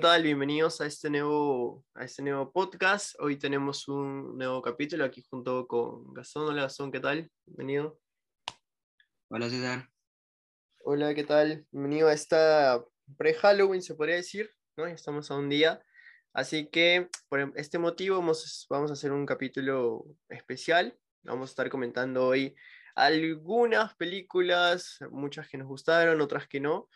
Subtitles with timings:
[0.00, 0.22] tal?
[0.22, 3.14] Bienvenidos a este, nuevo, a este nuevo podcast.
[3.20, 6.46] Hoy tenemos un nuevo capítulo aquí junto con Gastón.
[6.46, 7.30] Hola Gastón, ¿qué tal?
[7.44, 8.00] Bienvenido.
[9.28, 9.90] Hola César.
[10.84, 11.66] Hola, ¿qué tal?
[11.70, 12.82] Bienvenido a esta
[13.18, 14.86] pre-Halloween, se podría decir, ¿no?
[14.86, 15.82] Estamos a un día.
[16.32, 20.98] Así que por este motivo vamos, vamos a hacer un capítulo especial.
[21.24, 22.56] Vamos a estar comentando hoy
[22.94, 26.88] algunas películas, muchas que nos gustaron, otras que no,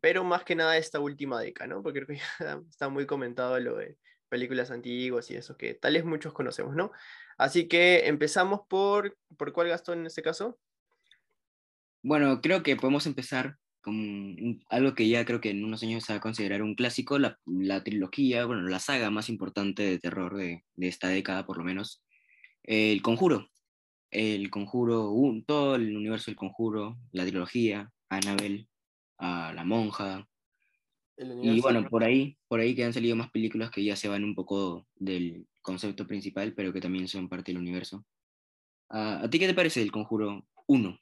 [0.00, 1.82] pero más que nada esta última década, ¿no?
[1.82, 2.22] Porque creo que
[2.68, 3.98] está muy comentado lo de
[4.28, 6.92] películas antiguas y eso que tal vez muchos conocemos, ¿no?
[7.36, 10.58] Así que empezamos por, ¿por cuál Gastón en este caso?
[12.02, 16.12] Bueno, creo que podemos empezar con algo que ya creo que en unos años se
[16.12, 20.36] va a considerar un clásico, la, la trilogía, bueno, la saga más importante de terror
[20.36, 22.02] de, de esta década, por lo menos,
[22.62, 23.48] El Conjuro.
[24.10, 28.68] El Conjuro, un, todo el universo del Conjuro, la trilogía, Annabelle,
[29.20, 30.26] a La Monja.
[31.16, 34.24] Y bueno, por ahí, por ahí que han salido más películas que ya se van
[34.24, 38.06] un poco del concepto principal, pero que también son parte del universo.
[38.88, 40.98] ¿A ti qué te parece el Conjuro 1?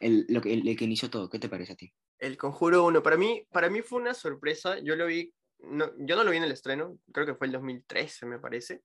[0.00, 1.92] El, lo que, el, que inició todo, ¿qué te parece a ti?
[2.18, 4.78] El Conjuro 1, para mí, para mí fue una sorpresa.
[4.80, 7.54] Yo lo vi, no, yo no lo vi en el estreno, creo que fue el
[7.54, 8.82] 2013, me parece.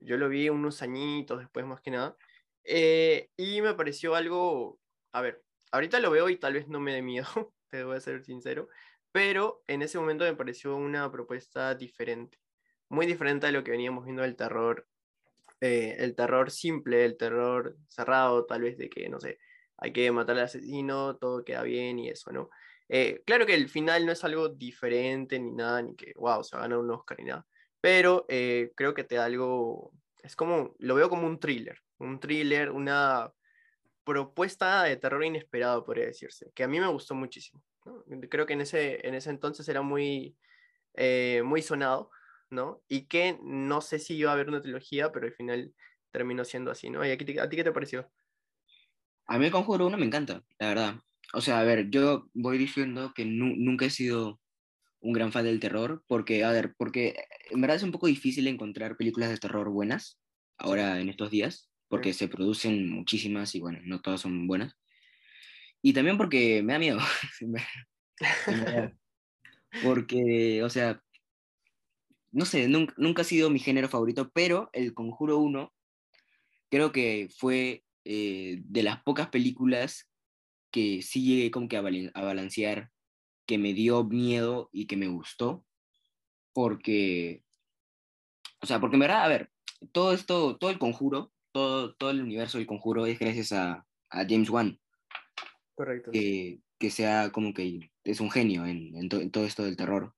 [0.00, 2.16] Yo lo vi unos añitos después, más que nada.
[2.64, 4.80] Eh, y me pareció algo,
[5.12, 8.00] a ver, ahorita lo veo y tal vez no me dé miedo, te voy a
[8.00, 8.68] ser sincero,
[9.12, 12.38] pero en ese momento me pareció una propuesta diferente,
[12.90, 14.86] muy diferente a lo que veníamos viendo del terror,
[15.60, 19.38] eh, el terror simple, el terror cerrado, tal vez de que, no sé,
[19.78, 22.50] hay que matar al asesino, todo queda bien y eso, ¿no?
[22.90, 26.58] Eh, claro que el final no es algo diferente ni nada, ni que, wow, se
[26.58, 27.46] va a un Oscar ni nada,
[27.80, 32.20] pero eh, creo que te da algo, es como, lo veo como un thriller, un
[32.20, 33.32] thriller, una
[34.04, 37.62] propuesta de terror inesperado, podría decirse, que a mí me gustó muchísimo.
[38.30, 40.36] Creo que en ese, en ese entonces era muy,
[40.94, 42.10] eh, muy sonado,
[42.50, 42.82] ¿no?
[42.88, 45.74] Y que no sé si iba a haber una trilogía, pero al final
[46.10, 47.04] terminó siendo así, ¿no?
[47.06, 48.10] ¿Y a, ti, a ti qué te pareció?
[49.26, 50.94] A mí el Conjuro 1 me encanta, la verdad.
[51.32, 54.40] O sea, a ver, yo voy diciendo que nunca he sido
[55.00, 58.46] un gran fan del terror, porque, a ver, porque en verdad es un poco difícil
[58.46, 60.18] encontrar películas de terror buenas
[60.58, 64.74] ahora en estos días porque se producen muchísimas y bueno, no todas son buenas.
[65.82, 66.98] Y también porque me da miedo.
[69.84, 71.02] porque, o sea,
[72.30, 75.70] no sé, nunca, nunca, ha sido mi género favorito, pero El Conjuro 1
[76.70, 80.08] creo que fue eh, de las pocas películas
[80.70, 82.90] que sí llegué como que a, balancear,
[83.44, 85.66] que me dio miedo y que me gustó,
[86.54, 87.44] porque,
[88.62, 89.50] o sea, porque en verdad, a ver,
[89.92, 94.26] todo esto, todo el conjuro todo, todo el universo del conjuro es gracias a, a
[94.28, 94.78] James Wan.
[95.74, 96.10] Correcto.
[96.10, 100.14] Que, que, sea como que es un genio en, en, todo esto del terror.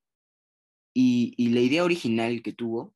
[0.92, 2.94] Y, y, la idea original que tuvo,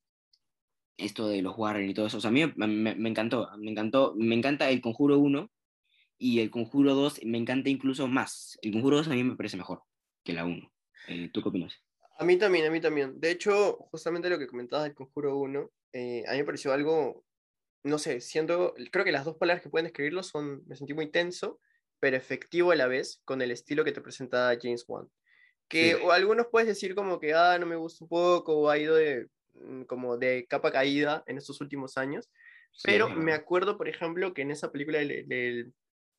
[0.97, 3.71] esto de los Warren y todo eso, o sea, a mí me, me, encantó, me
[3.71, 5.50] encantó, me encanta el Conjuro 1
[6.19, 8.59] y el Conjuro 2 me encanta incluso más.
[8.62, 9.82] El Conjuro 2 a mí me parece mejor
[10.25, 10.72] que la 1.
[11.09, 11.75] Eh, ¿Tú qué opinas?
[12.19, 13.20] A mí también, a mí también.
[13.20, 17.25] De hecho, justamente lo que comentabas del Conjuro 1, eh, a mí me pareció algo
[17.83, 21.11] no sé, siendo, creo que las dos palabras que pueden describirlo son, me sentí muy
[21.11, 21.61] tenso,
[22.00, 25.09] pero efectivo a la vez, con el estilo que te presenta James Wan.
[25.69, 28.78] Que o algunos puedes decir como que, ah, no me gusta un poco, o ha
[28.78, 32.31] ido de, mm, como de capa caída en estos últimos años,
[32.84, 35.72] pero me acuerdo, por ejemplo, que en esa película de, de,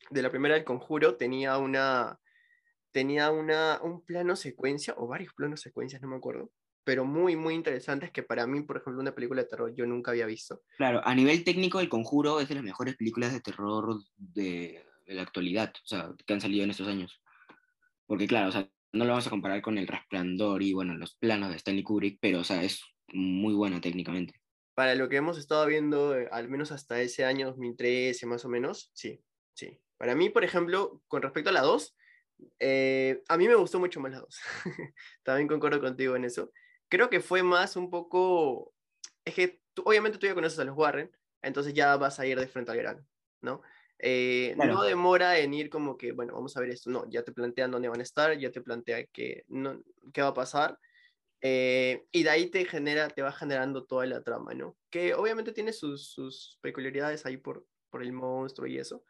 [0.09, 2.19] de la primera del Conjuro tenía una,
[2.92, 6.52] tenía una, un plano secuencia, o varios planos secuencias, no me acuerdo,
[6.90, 10.10] pero muy, muy interesantes que para mí, por ejemplo, una película de terror yo nunca
[10.10, 10.63] había visto.
[10.75, 15.13] Claro, a nivel técnico, El Conjuro es de las mejores películas de terror de, de
[15.13, 17.22] la actualidad, o sea, que han salido en estos años.
[18.08, 21.13] Porque claro, o sea, no lo vamos a comparar con El Resplandor y, bueno, los
[21.13, 24.42] planos de Stanley Kubrick, pero, o sea, es muy buena técnicamente.
[24.74, 28.50] Para lo que hemos estado viendo, eh, al menos hasta ese año 2013 más o
[28.50, 29.22] menos, sí,
[29.54, 29.80] sí.
[29.98, 31.96] Para mí, por ejemplo, con respecto a la 2,
[32.58, 34.40] eh, a mí me gustó mucho más la 2.
[35.22, 36.52] También concuerdo contigo en eso
[36.89, 38.74] creo que fue más un poco,
[39.24, 42.39] es que tú, obviamente tú ya conoces a los Warren, entonces ya vas a ir
[42.39, 43.06] de frente al grano,
[43.41, 43.62] ¿no?
[44.00, 47.31] Eh, no demora en ir como que, bueno, vamos a ver esto, no, ya te
[47.31, 49.81] plantean dónde van a estar, ya te plantea qué, no,
[50.13, 50.80] qué va a pasar,
[51.41, 54.77] eh, y de ahí te genera, te va generando toda la trama, ¿no?
[54.89, 59.03] Que obviamente tiene sus, sus peculiaridades ahí por, por el monstruo y eso,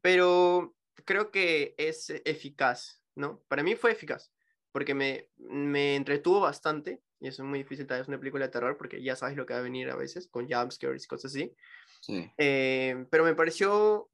[0.00, 3.42] pero creo que es eficaz, ¿no?
[3.48, 4.32] Para mí fue eficaz
[4.72, 8.52] porque me, me entretuvo bastante, y eso es muy difícil tal vez una película de
[8.52, 11.32] terror, porque ya sabes lo que va a venir a veces, con jumpscares y cosas
[11.32, 11.52] así.
[12.00, 12.30] Sí.
[12.38, 14.08] Eh, pero me pareció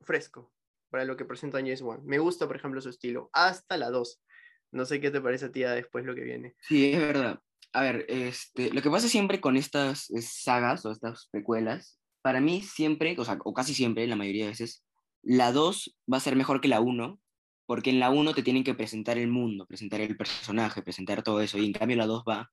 [0.00, 0.52] fresco
[0.90, 2.00] para lo que presenta James Wan.
[2.04, 4.20] Me gusta, por ejemplo, su estilo, hasta la 2.
[4.72, 6.54] No sé qué te parece a ti después lo que viene.
[6.62, 7.40] Sí, es verdad.
[7.72, 12.40] a ver, este, lo que pasa siempre con estas eh, sagas o estas precuelas, para
[12.40, 14.84] mí siempre, o sea, o casi siempre, la mayoría de veces,
[15.22, 17.20] la 2 va a ser mejor que la 1,
[17.68, 21.42] porque en la 1 te tienen que presentar el mundo, presentar el personaje, presentar todo
[21.42, 22.50] eso, y en cambio la 2 va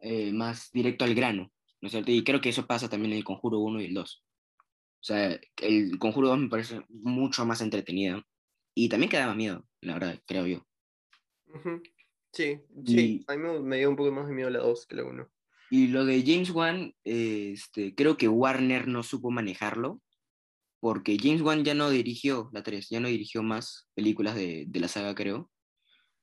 [0.00, 2.10] eh, más directo al grano, ¿no es cierto?
[2.10, 4.24] Y creo que eso pasa también en el Conjuro 1 y el 2.
[4.58, 8.24] O sea, el Conjuro 2 me parece mucho más entretenido
[8.74, 10.66] y también queda más miedo, la verdad, creo yo.
[12.32, 15.04] Sí, sí, a mí me dio un poco más de miedo la 2 que la
[15.04, 15.28] 1.
[15.70, 20.00] Y lo de James Wan, este, creo que Warner no supo manejarlo,
[20.80, 24.80] porque James Wan ya no dirigió la 3, ya no dirigió más películas de, de
[24.80, 25.50] la saga, creo.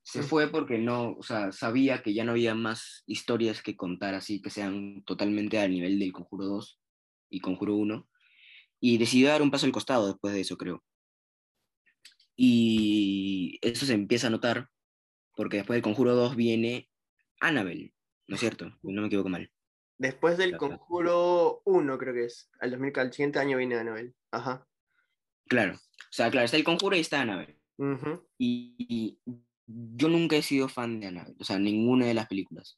[0.04, 0.24] Se Mm.
[0.24, 4.42] fue porque no, o sea, sabía que ya no había más historias que contar así,
[4.42, 6.80] que sean totalmente al nivel del Conjuro 2
[7.30, 8.08] y Conjuro 1,
[8.80, 10.84] y decidió dar un paso al costado después de eso, creo.
[12.36, 14.70] Y eso se empieza a notar
[15.36, 16.90] porque después del Conjuro 2 viene
[17.40, 17.94] Annabelle,
[18.28, 18.78] ¿no es cierto?
[18.82, 19.50] No me equivoco mal.
[20.04, 20.78] Después del Claro.
[20.80, 22.50] Conjuro 1, creo que es.
[22.60, 24.14] Al, 2000, al siguiente año viene Annabelle.
[24.32, 24.68] Ajá.
[25.48, 25.76] Claro.
[25.76, 27.58] O sea, claro, está el Conjuro y está Annabelle.
[27.78, 28.28] Ujú.
[28.38, 29.18] Y, y
[29.66, 32.78] yo nunca he sido fan de Annabelle, o sea, ninguna de las películas.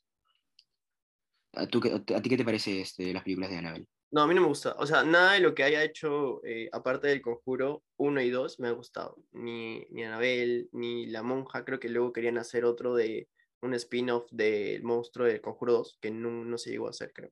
[1.54, 1.82] ¿A, tú,
[2.16, 3.88] a ti qué te parece este, las películas de Annabelle?
[4.12, 4.76] No, a mí no me gusta.
[4.78, 8.60] O sea, nada de lo que haya hecho, eh, aparte del Conjuro 1 y 2,
[8.60, 9.18] me ha gustado.
[9.32, 11.66] Ni, ni Annabelle, ni La Monja.
[11.66, 13.28] Creo que luego querían hacer otro de
[13.62, 17.32] un spin-off del monstruo del Conjuro 2, que no, no se llegó a hacer, creo.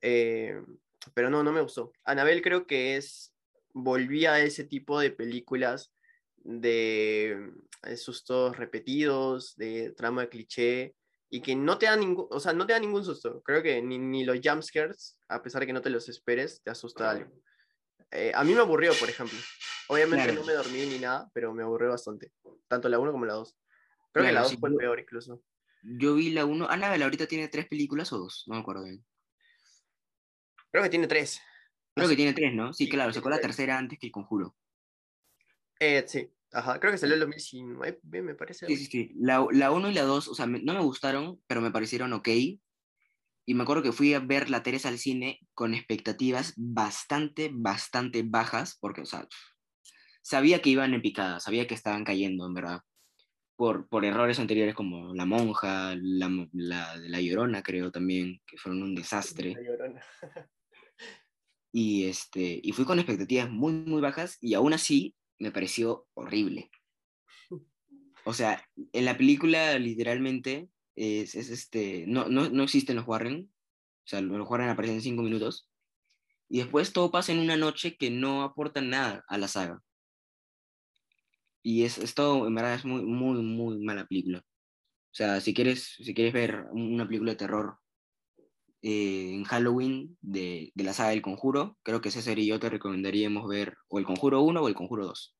[0.00, 0.60] Eh,
[1.14, 1.92] pero no, no me gustó.
[2.04, 3.34] Annabelle creo que es.
[3.72, 5.92] Volvía a ese tipo de películas
[6.36, 7.52] de
[7.84, 10.94] eh, sustos repetidos, de trama cliché,
[11.28, 13.40] y que no te da ningún, o sea, no te da ningún susto.
[13.42, 16.70] Creo que ni, ni los jumpscares, a pesar de que no te los esperes, te
[16.70, 17.30] asusta algo.
[18.10, 19.38] Eh, a mí me aburrió, por ejemplo.
[19.86, 20.40] Obviamente Claro.
[20.40, 22.32] no me dormí ni nada, pero me aburrió bastante.
[22.66, 23.56] Tanto la 1 como la 2.
[24.12, 25.42] Creo que la 2 sí, fue yo- peor incluso.
[25.82, 26.68] Yo vi la 1.
[26.68, 29.04] Annabelle ahorita tiene tres películas o dos, no me acuerdo bien.
[30.70, 31.40] Creo que tiene 3.
[31.94, 32.72] Creo que tiene tres, ¿no?
[32.72, 33.48] Sí, Sí, claro, sacó la tres.
[33.48, 34.56] tercera antes que el Conjuro.
[35.80, 36.78] Eh, sí, ajá.
[36.78, 38.66] Creo que salió el 2019, me parece.
[38.66, 39.12] Sí, sí, sí.
[39.16, 42.12] La, la 1 y la 2, o sea, me- no me gustaron, pero me parecieron
[42.12, 42.28] ok.
[43.46, 48.22] Y me acuerdo que fui a ver la Teresa al cine con expectativas bastante, bastante
[48.22, 49.26] bajas, porque, o sea,
[50.22, 52.80] sabía que iban en picada, sabía que estaban cayendo, en verdad.
[53.60, 58.82] Por, por errores anteriores como La Monja, La, la, la Llorona, creo también, que fueron
[58.82, 59.52] un desastre.
[59.52, 60.02] La Llorona.
[61.70, 66.70] Y, este, y fui con expectativas muy, muy bajas y aún así me pareció horrible.
[68.24, 68.64] O sea,
[68.94, 74.22] en la película literalmente es, es este, no, no, no existen los Warren, o sea,
[74.22, 75.68] los Warren aparecen en cinco minutos,
[76.48, 79.82] y después todo pasa en una noche que no aporta nada a la saga.
[81.62, 84.40] Y es, es todo, en verdad, es muy, muy, muy mala película.
[84.40, 87.78] O sea, si quieres, si quieres ver una película de terror
[88.82, 92.70] eh, en Halloween de, de la saga del Conjuro, creo que César y yo te
[92.70, 95.36] recomendaríamos ver o el Conjuro 1 o el Conjuro 2.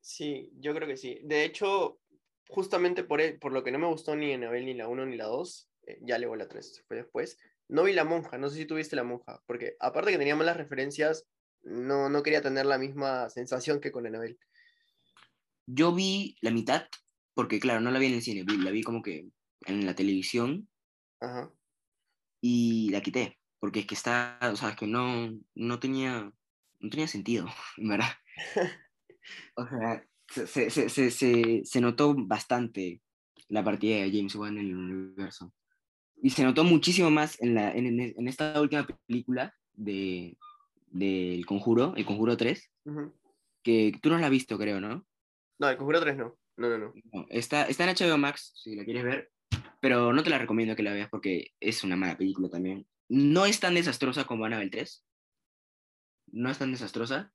[0.00, 1.20] Sí, yo creo que sí.
[1.24, 2.00] De hecho,
[2.48, 5.16] justamente por, e- por lo que no me gustó ni Annabelle ni la 1 ni
[5.16, 8.56] la 2, eh, ya luego la 3 fue después, no vi la monja, no sé
[8.58, 11.28] si tuviste la monja, porque aparte que tenía malas referencias,
[11.62, 14.38] no, no quería tener la misma sensación que con Annabelle.
[15.66, 16.86] Yo vi la mitad,
[17.34, 19.28] porque claro, no la vi en el cine, la vi como que
[19.66, 20.68] en la televisión
[21.20, 21.52] Ajá.
[22.40, 26.32] y la quité, porque es que está, o sea, es que no, no tenía,
[26.80, 28.12] no tenía sentido, en verdad.
[29.54, 33.02] O sea, se, se, se, se, notó bastante
[33.48, 35.52] la partida de James Wan en el universo.
[36.22, 40.36] Y se notó muchísimo más en, la, en, en- esta última película de
[40.90, 43.12] del Conjuro, el Conjuro 3, Ujú.
[43.62, 45.06] que tú no la has visto, creo, ¿no?
[45.62, 46.36] No, el Conjuro 3 no.
[46.56, 46.92] No,
[47.30, 49.30] está, está en HBO Max, si la quieres ver,
[49.78, 52.84] pero no te la recomiendo que la veas porque es una mala película también.
[53.08, 55.06] No es tan desastrosa como Annabelle 3.
[56.32, 57.32] No es tan desastrosa,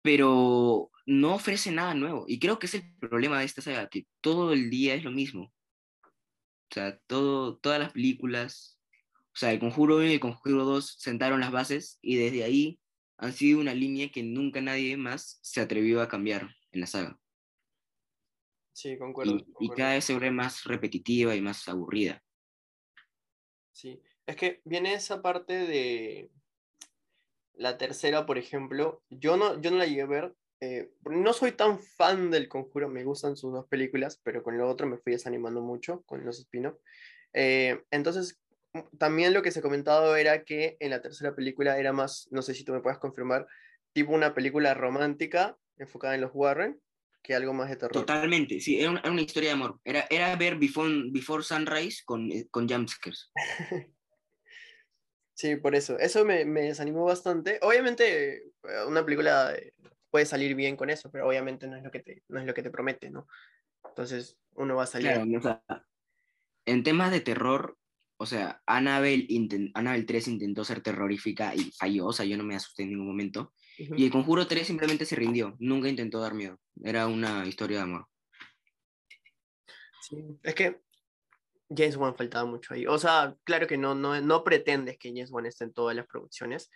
[0.00, 2.24] pero no ofrece nada nuevo.
[2.26, 5.10] Y creo que es el problema de esta saga, que todo el día es lo
[5.10, 5.52] mismo.
[6.02, 8.80] O sea, todo, todas las películas,
[9.34, 12.80] o sea, el Conjuro 1 y el Conjuro 2 sentaron las bases y desde ahí
[13.18, 17.18] han sido una línea que nunca nadie más se atrevió a cambiar en la saga.
[18.72, 19.38] Sí, concuerdo.
[19.58, 22.22] Y, cada vez se vuelve más repetitiva y más aburrida.
[23.72, 26.30] Sí, es que viene esa parte de
[27.54, 29.02] la tercera, por ejemplo.
[29.10, 30.34] Yo no, yo no la llegué a ver.
[30.60, 34.68] eh, no soy tan fan del Conjuro, me gustan sus dos películas, pero con lo
[34.68, 36.76] otro me fui desanimando mucho con los spin-off.
[37.32, 38.40] Eh, entonces,
[38.98, 42.42] también lo que se ha comentado era que en la tercera película era más, no
[42.42, 43.46] sé si tú me puedes confirmar,
[43.92, 46.80] tipo una película romántica enfocada en los Warren.
[47.22, 47.92] que algo más de terror.
[47.92, 49.78] Totalmente, sí, era una, historia de amor.
[49.84, 53.30] Era, era ver Before, Before Sunrise con, eh, con jumpscares.
[55.34, 55.98] sí, por eso.
[55.98, 57.58] Eso me, me, desanimó bastante.
[57.62, 59.74] Obviamente, eh, una película eh,
[60.10, 62.54] puede salir bien con eso, pero obviamente no es lo que te, no es lo
[62.54, 63.26] que te promete, ¿no?
[63.88, 65.10] Entonces, uno va a salir.
[66.66, 67.78] en temas de terror,
[68.16, 69.26] o sea, Annabelle,
[69.74, 73.06] Annabelle 3 intentó ser terrorífica y falló, o sea, yo no me asusté en ningún
[73.06, 73.52] momento.
[73.80, 76.58] Y el Conjuro 3 simplemente se rindió, nunca intentó dar miedo.
[76.82, 78.06] Era una historia de amor.
[80.02, 80.82] Sí, es que
[81.74, 82.86] James Wan faltaba mucho ahí.
[82.86, 86.06] O sea, claro que no, no, no pretendes que James Wan esté en todas las
[86.06, 86.70] producciones,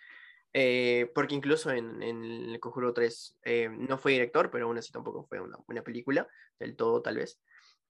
[0.53, 4.91] eh, porque incluso en, en, El Conjuro 3 eh, no fue director, pero aún así
[4.91, 6.27] tampoco fue una buena película,
[6.59, 7.39] del todo tal vez.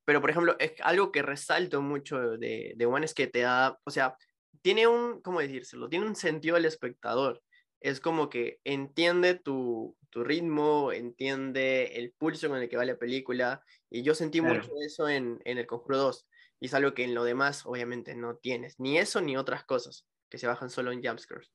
[0.03, 3.79] Pero, por ejemplo, es algo que resalto mucho de, de Wan es que te da,
[3.85, 4.17] o sea,
[4.61, 5.87] tiene un, ¿cómo decírselo?
[5.87, 7.41] Tiene un sentido al espectador
[7.85, 13.63] es como que entiende tu, ritmo, entiende el pulso con el que va la película,
[13.91, 16.27] y yo sentí mucho eso en, El Conjuro 2,
[16.59, 20.07] y es algo que en lo demás obviamente no tienes, ni eso ni otras cosas,
[20.29, 21.51] que se bajan solo en jumpscares.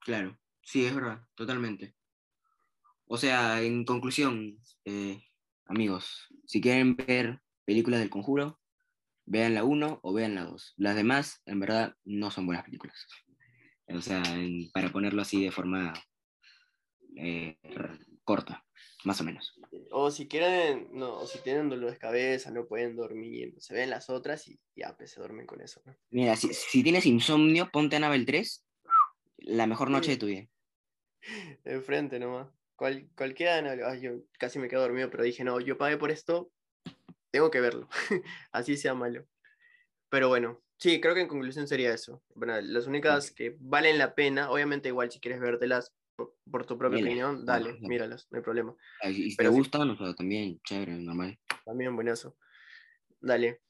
[0.00, 1.94] Claro, sí, es verdad, totalmente.
[3.06, 5.22] O sea, en conclusión, eh,
[5.66, 8.58] amigos, si quieren ver películas del Conjuro,
[9.26, 10.72] vean la 1 o vean la 2.
[10.78, 13.06] Las demás, en verdad, no son buenas películas.
[13.88, 14.22] O sea,
[14.72, 15.92] para ponerlo así de forma
[17.16, 17.56] eh,
[18.24, 18.64] corta,
[19.04, 19.54] más o menos.
[19.90, 24.08] O si quieren, no, si tienen dolor de cabeza, no pueden dormir, se ven las
[24.10, 25.82] otras y ya, pues se duermen con eso.
[26.10, 28.66] Mira, si, si, tienes insomnio, ponte Anabel 3,
[29.38, 30.48] la mejor noche de tu vida.
[31.64, 32.48] Enfrente nomás.
[32.76, 36.50] Cual, cualquiera, Ay, yo casi me quedo dormido, pero dije, no, yo pagué por esto,
[37.30, 37.88] tengo que verlo,
[38.52, 39.26] así sea malo.
[40.08, 42.22] Pero bueno, Sí, creo que en conclusión sería eso.
[42.34, 46.76] Bueno, las únicas que valen la pena, obviamente igual si quieres vértelas por, por tu
[46.76, 48.74] propia opinión, dale, míralas, no hay problema.
[49.02, 51.38] Y si Pero te gustan, o sea, también chévere, normal.
[51.64, 52.36] También buenazo.
[53.20, 53.62] Dale.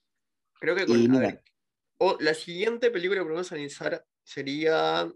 [0.61, 5.11] Creo que con, la siguiente película que podemos analizar sería,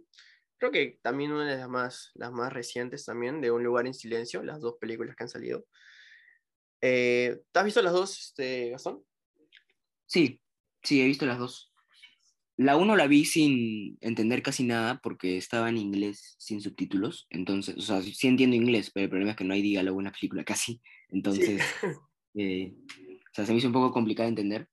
[0.58, 3.94] creo que también una de las más, las más recientes también, de Un lugar en
[3.94, 5.66] silencio, las dos películas que han salido.
[6.80, 9.04] Eh, ¿Te has visto las dos, este, Gastón?
[10.06, 10.40] Sí,
[10.82, 11.72] sí, he visto las dos.
[12.58, 17.28] La uno la vi sin entender casi nada porque estaba en inglés sin subtítulos.
[17.30, 20.06] Entonces, o sea, sí entiendo inglés, pero el problema es que no hay diálogo en
[20.06, 20.82] la película casi.
[21.08, 21.62] Entonces,
[22.34, 24.68] eh, o sea, se me hizo un poco complicado de entender.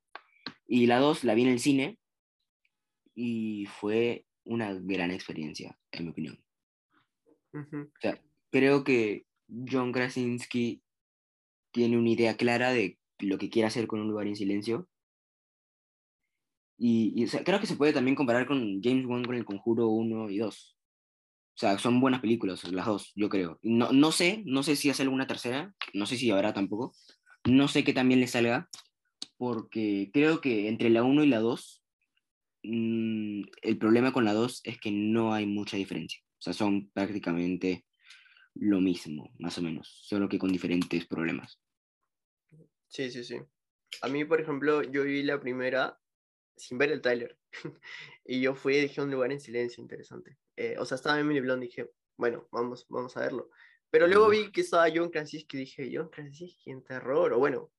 [0.68, 2.00] Y la dos la vi en el cine
[3.14, 6.44] y fue una gran experiencia, en mi opinión.
[7.54, 10.82] O sea, creo que John Krasinski
[11.72, 14.90] tiene una idea clara de lo que quiere hacer con un lugar en silencio
[16.78, 20.38] y, creo que se puede también comparar con James Wan con El Conjuro 1 y
[20.38, 20.78] 2.
[21.56, 23.60] O sea, son buenas películas, las dos, yo creo.
[23.62, 26.94] No, no sé, no sé si hace alguna tercera, no sé si habrá tampoco.
[27.46, 28.70] No sé qué también le salga,
[29.38, 31.84] porque creo que entre la 1 y la 2,
[32.64, 36.20] mm, el problema con la 2 es que no hay mucha diferencia.
[36.40, 37.86] O sea, son prácticamente
[38.56, 41.62] lo mismo, más o menos, solo que con diferentes problemas.
[42.88, 43.38] Sí, sí, sí.
[44.02, 45.98] A mí, por ejemplo, yo vi la primera
[46.56, 47.38] sin ver el tráiler.
[48.26, 50.38] y yo fui y dije un lugar en silencio, interesante.
[50.56, 53.50] Eh, o sea, estaba en Mini Blonde y dije, bueno, vamos, vamos a verlo.
[53.90, 57.72] Pero luego vi que estaba John Krasinski y dije, John Krasinski en terror, o bueno,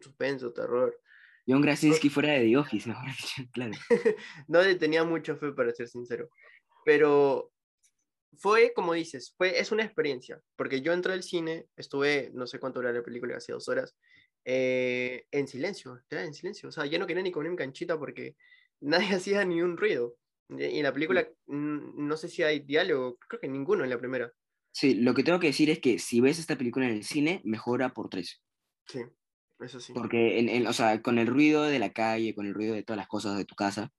[0.00, 0.98] suspenso, terror.
[1.46, 3.72] John Krasinski fuera de Office, mejor dicho, claro.
[4.48, 6.28] no le tenía mucho fe, para ser sincero.
[6.84, 7.52] Pero
[8.38, 12.58] fue, como dices, fue, es una experiencia, porque yo entré al cine, estuve, no sé
[12.58, 13.96] cuánto era la película, casi dos horas,
[14.44, 16.68] eh, en silencio, en silencio.
[16.68, 18.36] O sea, ya no quería ni comer mi canchita porque
[18.80, 20.16] nadie hacía ni un ruido.
[20.48, 24.32] Y en la película, no sé si hay diálogo, creo que ninguno en la primera.
[24.70, 27.40] Sí, lo que tengo que decir es que si ves esta película en el cine,
[27.44, 28.42] mejora por tres.
[28.86, 29.00] Sí,
[29.60, 29.92] eso sí.
[29.94, 32.98] Porque, en, o sea, con el ruido de la calle, con el ruido de todas
[32.98, 33.92] las cosas de tu casa,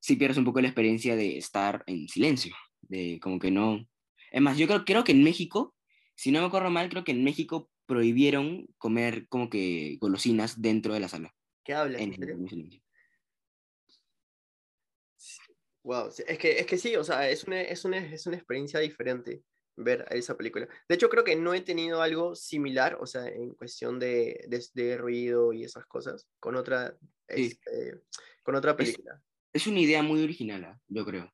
[0.00, 2.54] sí pierdes un poco la experiencia de estar en silencio.
[2.80, 3.86] De como que no.
[4.30, 5.74] Es más, yo creo, creo que en México,
[6.14, 10.94] si no me acuerdo mal, creo que en México prohibieron comer como que golosinas dentro
[10.94, 11.34] de la sala.
[11.62, 12.00] ¿Qué hablas?
[12.00, 12.14] En,
[15.84, 18.78] Wow, es que, es que sí, o sea, es una, es, una, es una experiencia
[18.78, 19.42] diferente
[19.76, 20.68] ver esa película.
[20.88, 24.96] De hecho, creo que no he tenido algo similar, o sea, en cuestión de, de,
[24.96, 26.96] ruido y esas cosas, con otra,
[27.26, 28.00] este,
[28.42, 29.20] con otra película.
[29.52, 30.80] Es, una idea muy original, ¿ah?
[30.88, 31.30] yo creo.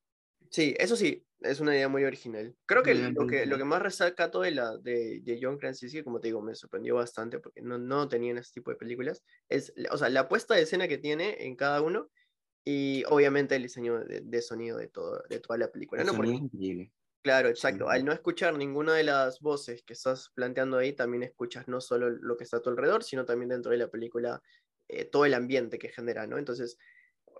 [0.49, 2.55] Sí, eso sí, es una idea muy original.
[2.65, 6.03] Creo que lo que, lo que más resalta todo de, la, de, de John Krasinski,
[6.03, 9.73] como te digo, me sorprendió bastante porque no, no tenían ese tipo de películas, es,
[9.91, 12.09] o sea, la puesta de escena que tiene en cada uno
[12.65, 16.01] y obviamente el diseño de, de sonido de, todo, de toda la película.
[16.01, 16.23] El ¿no?
[16.25, 16.91] increíble.
[17.21, 17.89] Claro, exacto.
[17.89, 22.09] Al no escuchar ninguna de las voces que estás planteando ahí, también escuchas no solo
[22.09, 24.41] lo que está a tu alrededor, sino también dentro de la película
[24.87, 26.37] eh, todo el ambiente que genera, ¿no?
[26.37, 26.77] Entonces,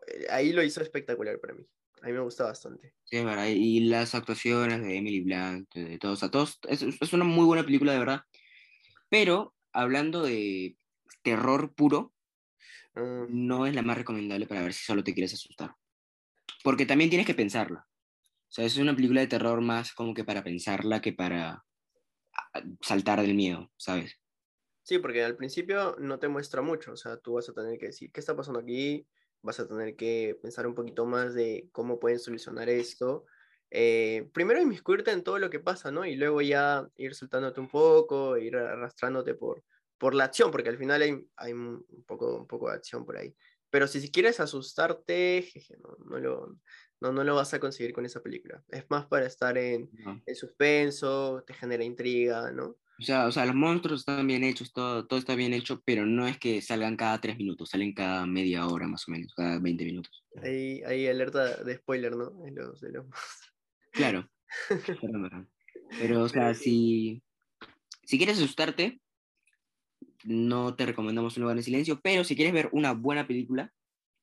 [0.07, 1.65] eh, ahí lo hizo espectacular para mí.
[2.01, 2.93] A mí me gusta bastante.
[3.05, 3.47] Sí, es verdad.
[3.47, 7.63] Y las actuaciones de Emily Blunt, de todos, a todos, es, es una muy buena
[7.63, 8.21] película, de verdad.
[9.09, 10.77] Pero, hablando de
[11.23, 12.13] terror puro,
[12.95, 15.75] Ah, no es la más recomendable para ver si solo te quieres asustar.
[16.63, 17.87] Porque también tienes que pensarla.
[18.49, 21.63] O sea, es una película de terror más como que para pensarla que para
[22.33, 24.19] ah, saltar del miedo, ¿sabes?
[24.81, 27.87] sí, porque al principio no te muestra mucho, o sea, tú vas a tener que
[27.87, 29.05] decir, ¿qué está pasando aquí?
[29.41, 33.25] Vas a tener que pensar un poquito más de cómo pueden solucionar esto.
[33.71, 36.05] Eh, primero inmiscuirte en todo lo que pasa, ¿no?
[36.05, 39.63] Y luego ya ir soltándote un poco, ir arrastrándote por,
[39.97, 43.17] por la acción, porque al final hay, hay un, poco, un poco de acción por
[43.17, 43.35] ahí.
[43.69, 46.57] Pero si, si quieres asustarte, jeje, no, no, lo,
[46.99, 48.63] no, no lo vas a conseguir con esa película.
[48.69, 50.19] Es más para estar en, No.
[50.25, 52.77] en suspenso, te genera intriga, ¿no?
[52.99, 56.05] O sea, o sea, los monstruos están bien hechos, todo, todo está bien hecho, pero
[56.05, 59.57] no es que salgan cada tres minutos, salen cada media hora más o menos, cada
[59.59, 60.25] 20 minutos.
[60.43, 62.29] Hay, hay alerta de spoiler, ¿no?
[62.31, 63.05] De los, de los...
[63.91, 64.29] Claro.
[65.97, 67.23] Pero, o sea, si,
[68.03, 69.01] si quieres asustarte,
[70.25, 73.73] no te recomendamos Un lugar en silencio, pero si quieres ver una buena película,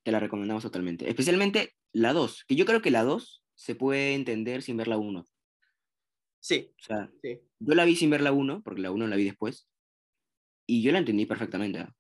[0.03, 1.09] te la recomendamos totalmente.
[1.09, 4.99] Especialmente la 2, que yo creo que la 2 se puede entender sin ver la
[4.99, 5.27] 1.
[6.49, 7.41] O Sí, sea, sí.
[7.59, 9.69] yo la vi sin ver la 1, porque la 1 la vi después,
[10.67, 11.81] y yo la entendí perfectamente.
[11.81, 11.93] ¿ah?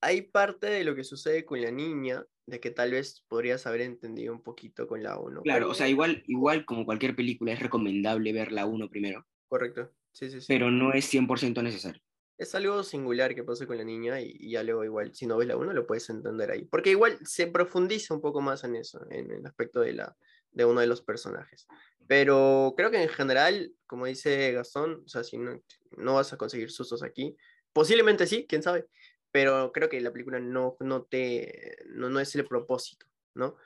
[0.00, 3.80] Hay parte de lo que sucede con la niña, de que tal vez podrías haber
[3.80, 5.42] entendido un poquito con la 1.
[5.42, 9.92] Claro, o sea, igual, igual como cualquier película es recomendable ver la 1 primero, Correcto.
[10.12, 10.46] Sí, sí, sí.
[10.46, 12.00] pero no es 100% necesario.
[12.38, 15.36] es algo singular que pasa con la niña y, y ya luego igual, si no
[15.38, 16.64] ves la 1 lo puedes entender ahí.
[16.66, 20.16] Porque igual se profundiza un poco más en eso, en el aspecto de, la,
[20.56, 21.66] de uno de los personajes.
[22.08, 25.62] Pero creo que en general, como dice Gastón, o sea, si no,
[25.98, 27.36] no vas a conseguir sustos aquí,
[27.72, 28.86] posiblemente sí, quién sabe,
[29.30, 33.56] pero creo que la película no, no, te, no, no es el propósito, ¿no?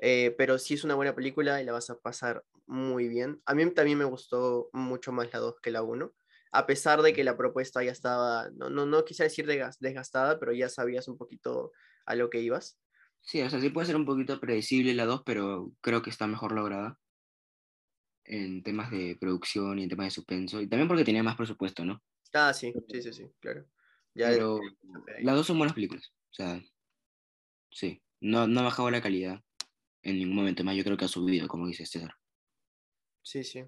[0.00, 3.40] Eh, pero sí es una buena película y la vas a pasar muy bien.
[3.44, 6.12] A mí también me gustó mucho más la 2 que la 1
[6.52, 10.40] a pesar de que la propuesta ya estaba, no, no, no quisiera decir desgas- desgastada,
[10.40, 11.70] pero ya sabías un poquito
[12.06, 12.80] a lo que ibas.
[13.22, 16.26] Sí, o sea, sí puede ser un poquito predecible la 2, pero creo que está
[16.26, 16.98] mejor lograda
[18.24, 21.84] en temas de producción y en temas de suspenso, y también porque tenía más presupuesto,
[21.84, 22.02] ¿no?
[22.32, 23.66] Ah, sí, sí, sí, sí, claro.
[24.14, 24.60] Ya Pero
[25.16, 25.24] ahí.
[25.24, 26.60] las dos son buenas películas, o sea,
[27.70, 29.40] sí, no, no ha bajado la calidad
[30.02, 32.14] en ningún momento más, yo creo que ha subido, como dice César.
[33.22, 33.64] Sí, sí.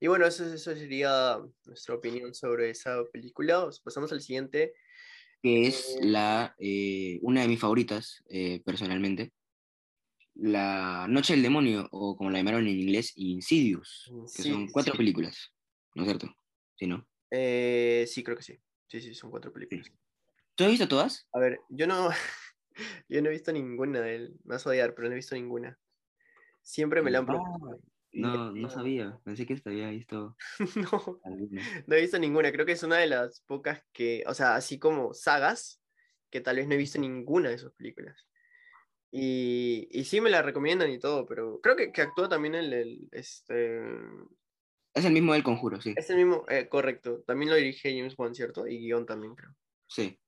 [0.00, 3.70] Y bueno, eso, eso sería nuestra opinión sobre esa película.
[3.82, 4.74] Pasamos al siguiente.
[5.44, 9.30] Que es la, eh, una de mis favoritas, eh, personalmente,
[10.36, 14.96] La Noche del Demonio, o como la llamaron en inglés, Insidious, que son cuatro sí.
[14.96, 15.52] películas,
[15.94, 16.34] ¿no es cierto?
[16.76, 17.06] ¿Sí, no?
[17.30, 18.58] Eh, sí, creo que sí.
[18.86, 19.92] Sí, sí, son cuatro películas.
[20.54, 21.28] ¿Tú has visto todas?
[21.34, 22.08] A ver, yo no,
[23.10, 24.36] yo no he visto ninguna de él.
[24.44, 25.78] Me vas a odiar, pero no he visto ninguna.
[26.62, 29.18] Siempre me la han y No, no sabía.
[29.24, 30.36] Pensé que había visto
[30.76, 31.62] No, alguna.
[31.86, 32.52] no he visto ninguna.
[32.52, 35.82] Creo que es una de las pocas que, o sea, así como sagas,
[36.30, 38.26] que tal vez no he visto ninguna de sus películas.
[39.10, 42.72] Y, y sí me la recomiendan y todo, pero creo que, que actúa también el,
[42.72, 43.80] el, este,
[44.92, 45.94] Es el mismo del Conjuro, sí.
[45.96, 47.22] es el mismo, eh, correcto.
[47.24, 48.66] También lo dirige James Wan, ¿cierto?
[48.66, 49.54] Y guion también, creo.
[49.86, 50.18] Sí.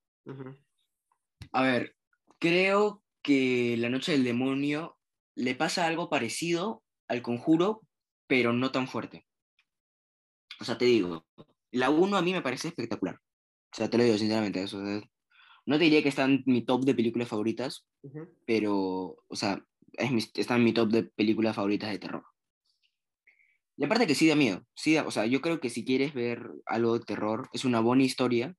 [1.52, 1.96] A ver,
[2.38, 4.98] creo que La Noche del Demonio
[5.34, 7.82] le pasa algo parecido al Conjuro,
[8.26, 9.26] pero no tan fuerte.
[10.60, 11.26] O sea, te digo,
[11.70, 13.16] la 1 a mí me parece espectacular.
[13.72, 14.62] O sea, te lo digo sinceramente.
[14.62, 15.04] Eso, es-
[15.66, 18.28] no te diría que está en mi top de películas favoritas, Ujú.
[18.46, 19.64] pero, o sea,
[19.94, 22.24] es mi- está en mi top de películas favoritas de terror.
[23.76, 26.14] Y aparte que sí da miedo, sí da- o sea, yo creo que si quieres
[26.14, 28.56] ver algo de terror, es una buena historia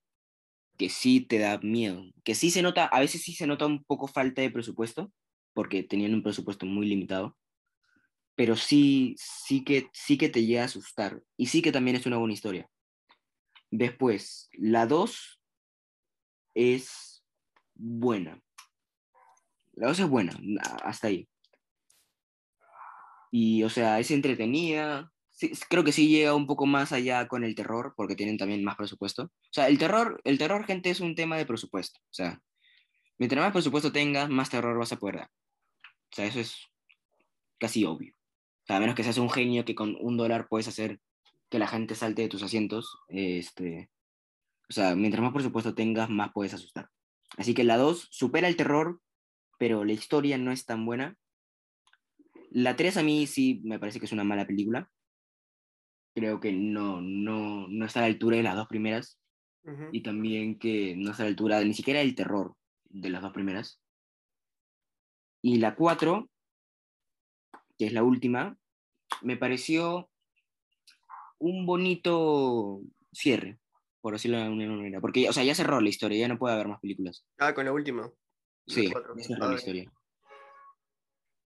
[0.77, 3.83] que sí te da miedo, que sí se nota, a veces sí se nota un
[3.83, 5.11] poco falta de presupuesto,
[5.53, 7.35] porque tenían un presupuesto muy limitado,
[8.37, 12.05] pero sí, sí que, sí que te llega a asustar, y sí que también es
[12.05, 12.69] una buena historia.
[13.71, 15.41] Después, la 2
[16.53, 17.23] es
[17.73, 18.39] buena.
[19.73, 20.39] La 2 es buena,
[20.83, 21.27] hasta ahí.
[23.31, 25.11] Y, o sea, es entretenida.
[25.31, 28.63] Sí, creo que sí llega un poco más allá con el terror, porque tienen también
[28.63, 29.23] más presupuesto.
[29.23, 31.99] O sea, el terror, el terror, gente, es un tema de presupuesto.
[32.01, 32.39] O sea,
[33.17, 35.31] mientras más presupuesto tengas, más terror vas a poder dar.
[36.11, 36.55] O sea, eso es
[37.59, 38.16] casi obvio.
[38.69, 40.99] A menos que seas un genio que con un dólar puedes hacer
[41.49, 42.97] que la gente salte de tus asientos.
[43.07, 43.89] Este,
[44.69, 46.89] o sea, mientras más presupuesto tengas, más puedes asustar.
[47.37, 49.01] Así que la 2 supera el terror,
[49.57, 51.17] pero la historia no es tan buena.
[52.51, 54.89] La 3 a mí sí me parece que es una mala película.
[56.13, 59.19] creo que no, no, no está a la altura de las dos primeras
[59.63, 59.89] Ujú.
[59.91, 63.33] y también que no está a la altura ni siquiera del terror de las dos
[63.33, 63.79] primeras.
[65.43, 66.29] Y la 4,
[67.77, 68.57] que es la última,
[69.21, 70.09] me pareció
[71.39, 73.59] un bonito cierre,
[74.01, 75.01] por decirlo de alguna manera.
[75.01, 77.25] Porque, o sea, ya cerró la historia, ya no puede haber más películas.
[77.37, 78.11] Ah, con la última.
[78.65, 79.91] Sí, ya cerró la historia.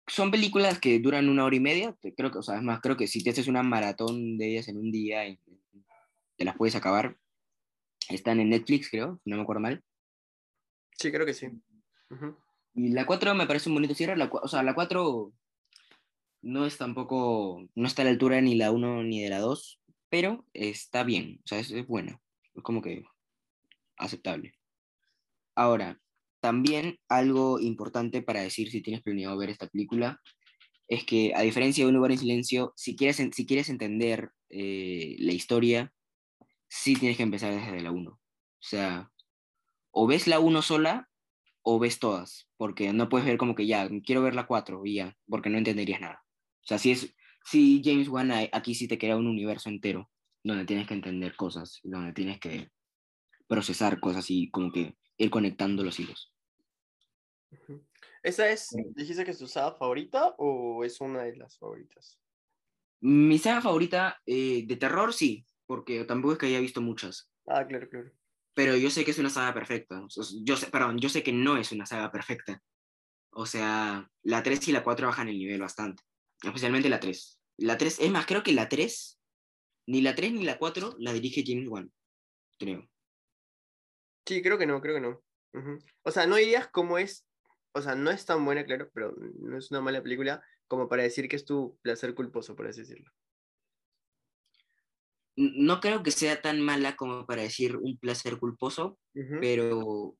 [0.06, 2.96] Son películas que duran una hora y media, creo que, o sea, es más, creo
[2.96, 5.38] que si te haces una maratón de ellas en un día, y
[6.36, 7.18] te las puedes acabar.
[8.08, 9.84] Están en Netflix, creo, si no me acuerdo mal.
[10.92, 11.48] Sí, creo que sí.
[12.74, 14.16] Y la 4 me parece un bonito cierre.
[14.16, 15.32] La, o sea, la 4
[16.42, 19.80] no es tampoco, no está a la altura ni la 1 ni de la 2,
[20.08, 22.20] pero está bien, o sea, es, es buena.
[22.54, 23.04] Es como que
[23.96, 24.54] aceptable.
[25.54, 26.00] Ahora,
[26.40, 30.20] también algo importante para decir si tienes planeado ver esta película
[30.88, 35.16] es que, a diferencia de Un lugar en silencio, si quieres, si quieres entender eh,
[35.18, 35.92] la historia,
[36.68, 38.10] sí tienes que empezar desde la 1.
[38.10, 38.20] O
[38.60, 39.10] sea,
[39.90, 41.08] o ves la 1 sola
[41.62, 44.94] o ves todas, porque no puedes ver como que ya, quiero ver la 4 y
[44.94, 46.24] ya, porque no entenderías nada.
[46.68, 47.14] O sea, si es,
[47.46, 50.10] si James Wan aquí sí te crea un universo entero,
[50.44, 52.70] donde tienes que entender cosas, donde tienes que
[53.46, 56.34] procesar cosas y como que ir conectando los hilos.
[58.22, 62.20] ¿Esa es, dijiste que es tu saga favorita o es una de las favoritas?
[63.00, 67.66] Mi saga favorita eh, de terror, sí, porque tampoco es que haya visto muchas, Ah,
[67.66, 68.10] claro, claro.
[68.52, 70.02] pero yo sé que es una saga perfecta.
[70.44, 72.62] Yo sé, perdón, yo sé que no es una saga perfecta.
[73.30, 76.02] O sea, la 3 y la 4 bajan el nivel bastante,
[76.42, 77.40] especialmente la 3.
[77.58, 79.20] La 3, es más, creo que la 3,
[79.86, 81.92] ni la 3 ni la 4 la dirige James Wan,
[82.58, 82.88] creo.
[84.26, 85.22] Sí, creo que no, creo que no.
[86.02, 87.26] O sea, no dirías cómo es,
[87.72, 91.02] o sea, no es tan buena, claro, pero no es una mala película como para
[91.02, 93.10] decir que es tu placer culposo, por así decirlo.
[95.36, 98.98] No creo que sea tan mala como para decir un placer culposo,
[99.40, 100.16] pero,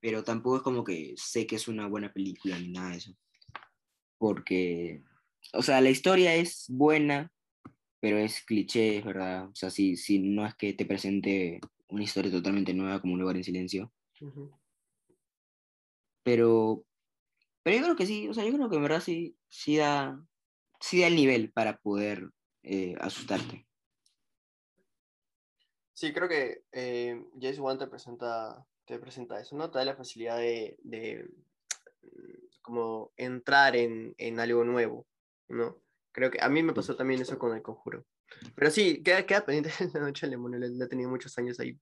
[0.00, 3.16] pero tampoco es como que sé que es una buena película ni nada de eso.
[4.22, 5.02] Porque,
[5.52, 7.32] o sea, la historia es buena,
[7.98, 9.48] pero es cliché, es verdad.
[9.48, 11.58] O sea, si, si no es que te presente
[11.88, 13.92] una historia totalmente nueva como un lugar en silencio.
[16.22, 16.84] Pero,
[17.64, 20.24] pero yo creo que sí, o sea, yo creo que en verdad sí, sí da,
[20.78, 22.30] sí da el nivel para poder
[22.62, 23.66] eh, asustarte.
[25.94, 29.68] Sí, creo que eh, James Wan te presenta, te presenta eso, ¿no?
[29.68, 31.28] Te da la facilidad de, de,
[32.62, 35.06] como entrar en, en algo nuevo,
[35.48, 35.82] ¿no?
[36.12, 38.06] Creo que a mí me pasó también eso con El Conjuro.
[38.54, 41.78] Pero sí, queda, queda pendiente la noche del demonio, la he tenido muchos años ahí,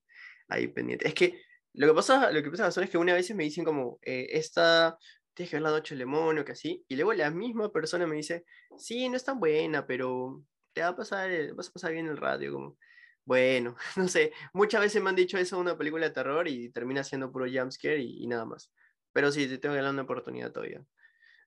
[0.48, 1.06] ahí pendiente.
[1.08, 1.40] Es que
[1.74, 4.98] lo que pasa, lo que pasa es que una vez me dicen como, eh, esta,
[5.34, 8.16] tienes que ver la noche del demonio, que así, y luego la misma persona me
[8.16, 8.44] dice,
[8.76, 12.06] sí, no es tan buena, pero te va a pasar, el- vas a pasar bien
[12.08, 12.78] el radio, como,
[13.24, 16.70] bueno, no sé, muchas veces me han dicho eso de una película de terror y
[16.72, 18.72] termina siendo puro jumpscare y, y nada más.
[19.12, 20.84] Pero sí, te tengo que dar una oportunidad todavía.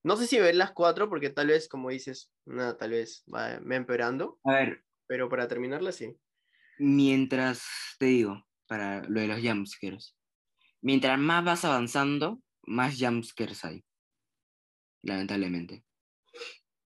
[0.04, 3.60] No sé si ver las cuatro, porque tal vez, como dices, nada, tal vez va,
[3.60, 6.18] va empeorando, A ver, pero para terminarla sí.
[6.78, 7.64] mientras,
[8.00, 10.16] te digo, para lo de los jumpscares,
[10.82, 13.86] mientras más vas avanzando, más jumpscares hay,
[15.04, 15.84] lamentablemente.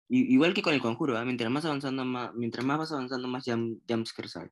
[0.08, 1.24] Y- igual que con el conjuro, ¿ah?
[1.24, 4.48] mientras más avanzando, más, mientras más vas avanzando, más jump, jumpscares hay.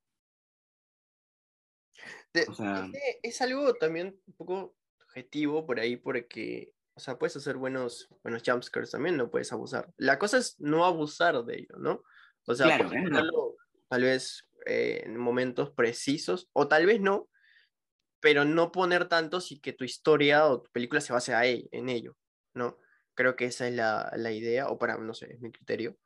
[2.33, 4.77] De- O sea- es, es algo también un poco
[5.13, 9.93] objetivo por ahí, porque, o sea, puedes hacer buenos, buenos jumpscares también, no puedes abusar.
[9.99, 12.03] La cosa es no abusar de ello, ¿no?
[12.47, 13.57] O sea, Claro, hacerlo
[13.89, 17.29] tal vez eh, en momentos precisos, o tal vez no,
[18.21, 21.69] pero no poner tantos y que tu historia o tu película se base a e-
[21.73, 22.17] en ello,
[22.55, 22.79] ¿no?
[23.15, 25.99] Creo que esa es la, la idea, o para, no sé, es mi criterio,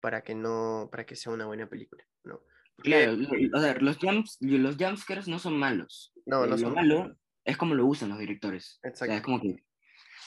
[0.00, 2.42] para que no, para que sea una buena película, ¿no?
[2.74, 3.12] Porque- Claro,
[3.54, 6.12] o sea, los, jumps, los jumpscares no son malos.
[6.26, 7.16] No, no Eh, son Lo malo
[7.48, 8.78] es como lo usan los directores.
[8.78, 9.14] O sea, Exacto.
[9.14, 9.56] es como que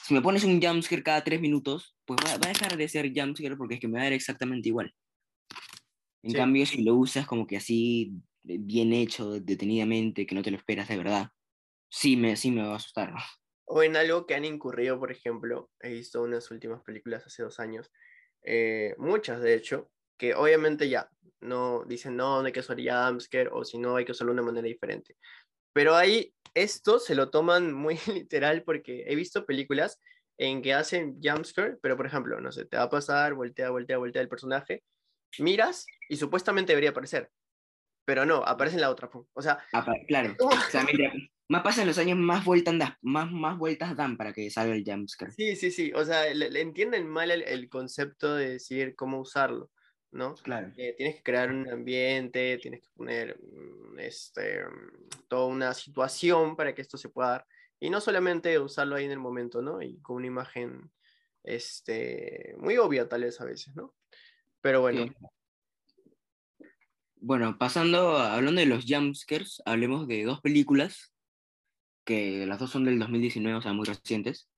[0.02, 3.12] si me pones un jumpscare cada tres minutos, pues va, va a dejar de ser
[3.14, 4.92] jumpscare porque es que me va a dar exactamente igual.
[6.24, 6.36] En Sí.
[6.36, 10.88] cambio, si lo usas como que así, bien hecho, detenidamente, que no te lo esperas
[10.88, 11.28] de verdad,
[11.88, 13.12] sí me, sí me va a asustar.
[13.64, 17.60] O en algo que han incurrido, por ejemplo, he visto unas últimas películas hace dos
[17.60, 17.92] años,
[18.44, 21.08] eh, muchas de hecho, que obviamente ya
[21.40, 24.40] no dicen no, no hay que usar jumpscare o si no hay que usarlo de
[24.40, 25.16] una manera diferente.
[25.72, 30.00] Pero ahí esto se lo toman muy literal porque he visto películas
[30.38, 33.98] en que hacen jumpscare, pero por ejemplo, no sé, te va a pasar, voltea, voltea,
[33.98, 34.82] voltea el personaje,
[35.38, 37.30] miras y supuestamente debería aparecer,
[38.04, 39.10] pero no, aparece en la otra.
[39.32, 39.58] O sea,
[40.08, 40.34] claro.
[40.40, 41.14] O sea, mientras
[41.48, 44.84] más pasan los años, más vueltas, dan, más, más vueltas dan para que salga el
[44.84, 45.32] jumpscare.
[45.32, 45.92] Sí, sí, sí.
[45.94, 49.70] O sea, le, le entienden mal el, el concepto de decir cómo usarlo.
[50.12, 50.34] ¿No?
[50.36, 50.72] Claro.
[50.76, 56.54] Eh, tienes que crear un ambiente, tienes que poner mm, este, mm, toda una situación
[56.54, 57.46] para que esto se pueda dar.
[57.80, 59.82] Y no solamente usarlo ahí en el momento, ¿no?
[59.82, 60.90] Y con una imagen
[61.42, 63.94] este, muy obvia tal vez a veces, ¿no?
[64.60, 65.04] Pero bueno.
[65.04, 66.66] Sí.
[67.16, 71.12] Bueno, pasando, hablando de los jumpscares, hablemos de dos películas,
[72.04, 74.48] que las dos son del 2019, o sea, muy recientes,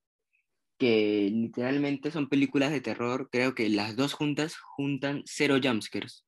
[0.85, 6.27] que literalmente son películas de terror, creo que las dos juntas juntan cero jumpscares.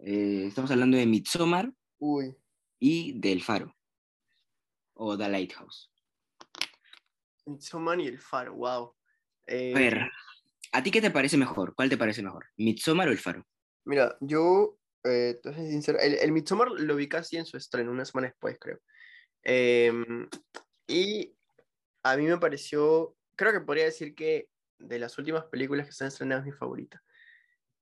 [0.00, 2.36] Eh, estamos hablando de Midsommar Uy.
[2.78, 3.74] y del Faro,
[4.92, 5.90] o The Lighthouse.
[7.46, 8.94] Midsommar y el faro, wow.
[9.46, 10.10] Eh, A ver,
[10.72, 11.74] ¿a ti qué te parece mejor?
[11.74, 12.48] ¿Cuál te parece mejor?
[12.58, 13.46] ¿Midsommar o el Faro?
[13.86, 17.92] Mira, yo, eh, te soy sincero, el, el Midsommar lo vi casi en su estreno,
[17.92, 18.78] una semana después, creo.
[19.42, 20.28] Em,
[20.86, 21.34] y
[22.02, 26.08] a mí me pareció, creo que podría decir que de las últimas películas que están
[26.08, 27.02] estrenadas es mi favorita.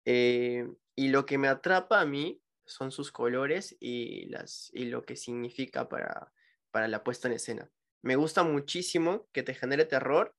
[0.04, 5.02] Eh, y lo que me atrapa a mí son sus colores y, las, y lo
[5.04, 6.32] que significa para,
[6.70, 7.70] para la puesta en escena.
[8.02, 10.34] Me gusta muchísimo que te genere terror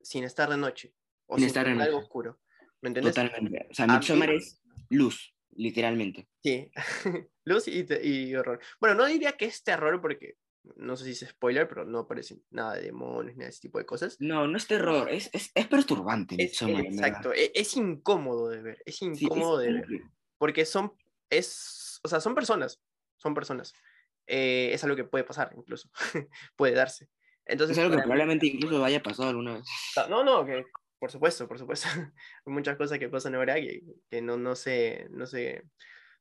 [0.00, 0.94] sin estar de noche
[1.26, 2.04] o Sin sin, estar tener algo noche.
[2.04, 2.40] oscuro.
[2.80, 3.14] ¿Me entiendes?
[3.14, 3.66] Totalmente.
[3.70, 6.28] O sea, mí- Midsommar es luz, literalmente.
[6.42, 6.70] Sí,
[7.44, 8.60] luz y, y horror.
[8.80, 10.36] Bueno, no diría que es terror porque
[10.76, 13.78] no sé si es spoiler, pero no aparece nada de demonios ni de ese tipo
[13.78, 14.16] de cosas.
[14.20, 18.82] No, no es terror, es, es, es perturbante Es, exacto, e- es, incómodo de ver,
[18.86, 19.86] es Sí, incómodo de ver,
[20.38, 20.92] porque son,
[21.30, 22.80] es, o sea, son personas,
[23.16, 23.72] son personas.
[24.26, 25.90] Eh, es algo que puede pasar incluso,
[26.56, 27.08] puede darse.
[27.46, 29.64] Entonces, Es algo que para probablemente incluso haya pasado alguna vez.
[30.08, 30.64] No, no, que
[30.98, 31.86] por supuesto, por supuesto.
[32.46, 35.62] Hay muchas cosas que pasan ahora que, que no, no, se, no, se,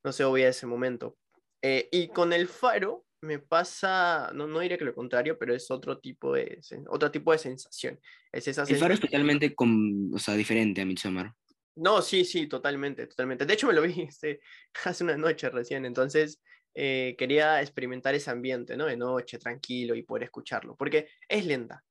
[0.03, 1.17] no se obvia ese momento.
[1.61, 5.71] Eh, y con el faro me pasa, no, no diría que lo contrario, pero es
[5.71, 6.59] otro tipo de,
[6.89, 7.99] otro tipo de sensación.
[8.31, 11.33] Es esa El faro es totalmente com- o sea, diferente a Midsommar.
[11.75, 13.45] No, sí, sí, totalmente, totalmente.
[13.45, 14.41] De hecho, me lo vi este,
[14.83, 16.41] hace una noche recién, entonces
[16.75, 18.85] eh, quería experimentar ese ambiente, ¿no?
[18.87, 21.81] De noche, tranquilo y poder escucharlo, porque es lenta.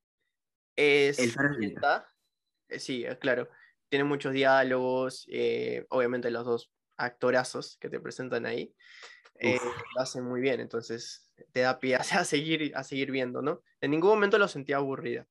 [0.77, 1.66] Es El faro es lenta.
[1.81, 2.12] lenta,
[2.68, 3.49] eh, sí, eh, claro.
[3.88, 8.75] Tiene muchos diálogos, eh, obviamente los dos actorazos que te presentan ahí
[9.42, 9.59] eh,
[9.94, 13.62] lo hacen muy bien, entonces te da pie a, a seguir, a seguir viendo, ¿no?
[13.81, 15.26] En ningún momento lo sentí aburrida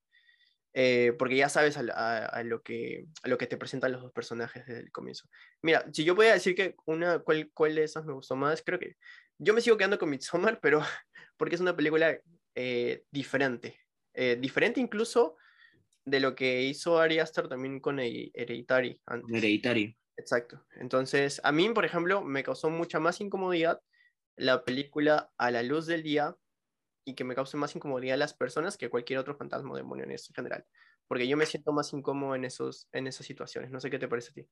[0.73, 4.01] eh, porque ya sabes a, a- a lo que, a lo que te presentan los
[4.01, 5.27] dos personajes desde el comienzo.
[5.61, 8.79] Mira, si yo podía decir que una, cuál, cuál de esas me gustó más, creo
[8.79, 8.95] que
[9.37, 10.81] yo me sigo quedando con Midsommar, pero
[11.37, 12.17] porque es una película
[12.55, 13.79] eh, diferente.
[14.13, 15.37] Eh, diferente incluso
[16.05, 19.35] de lo que hizo Ari Aster también con He- Hereditary antes.
[19.35, 19.97] Hereditary.
[20.17, 20.65] Exacto.
[20.75, 23.81] Entonces, a mí, por ejemplo, me causó mucha más incomodidad
[24.41, 26.35] la película a la luz del día
[27.05, 30.03] y que me cause más incomodidad a las personas que cualquier otro fantasma o demonio
[30.03, 30.65] en esto en general.
[31.07, 33.69] Porque yo me siento más incómodo en, esos, en esas situaciones.
[33.69, 34.47] No sé qué te parece a ti.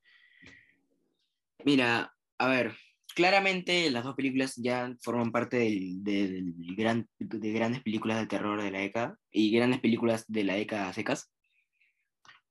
[1.65, 2.75] Mira, a ver,
[3.15, 8.61] claramente las dos películas ya forman parte del, del gran, de grandes películas de terror
[8.61, 11.31] de la década y grandes películas de la década a secas,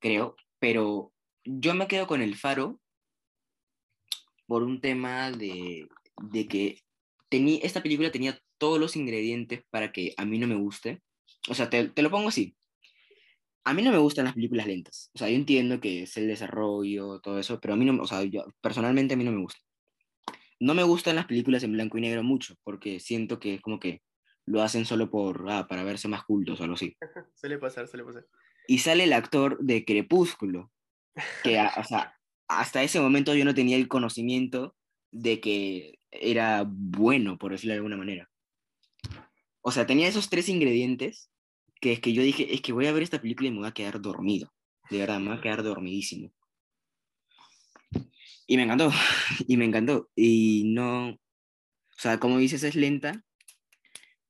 [0.00, 1.12] creo, pero
[1.44, 2.80] yo me quedo con El Faro
[4.46, 5.88] por un tema de,
[6.20, 6.82] de que
[7.28, 11.02] tení, esta película tenía todos los ingredientes para que a mí no me guste.
[11.48, 12.56] O sea, te, te lo pongo así.
[13.64, 15.10] A mí no me gustan las películas lentas.
[15.14, 18.06] O sea, yo entiendo que es el desarrollo, todo eso, pero a mí no, o
[18.06, 19.60] sea, yo, personalmente a mí no me gusta.
[20.60, 23.78] No me gustan las películas en blanco y negro mucho, porque siento que es como
[23.78, 24.02] que
[24.46, 26.96] lo hacen solo por, ah, para verse más cultos o algo así.
[27.34, 28.26] Suele pasar, suele pasar.
[28.66, 30.70] Y sale el actor de Crepúsculo,
[31.42, 34.74] que, o sea, hasta ese momento yo no tenía el conocimiento
[35.10, 38.30] de que era bueno, por decirlo de alguna manera.
[39.60, 41.30] O sea, tenía esos tres ingredientes
[41.80, 43.68] que es que yo dije, es que voy a ver esta película y me voy
[43.68, 44.52] a quedar dormido.
[44.90, 46.32] De verdad, me voy a quedar dormidísimo.
[48.46, 48.90] Y me encantó,
[49.46, 50.10] y me encantó.
[50.16, 53.24] Y no, o sea, como dices, es lenta,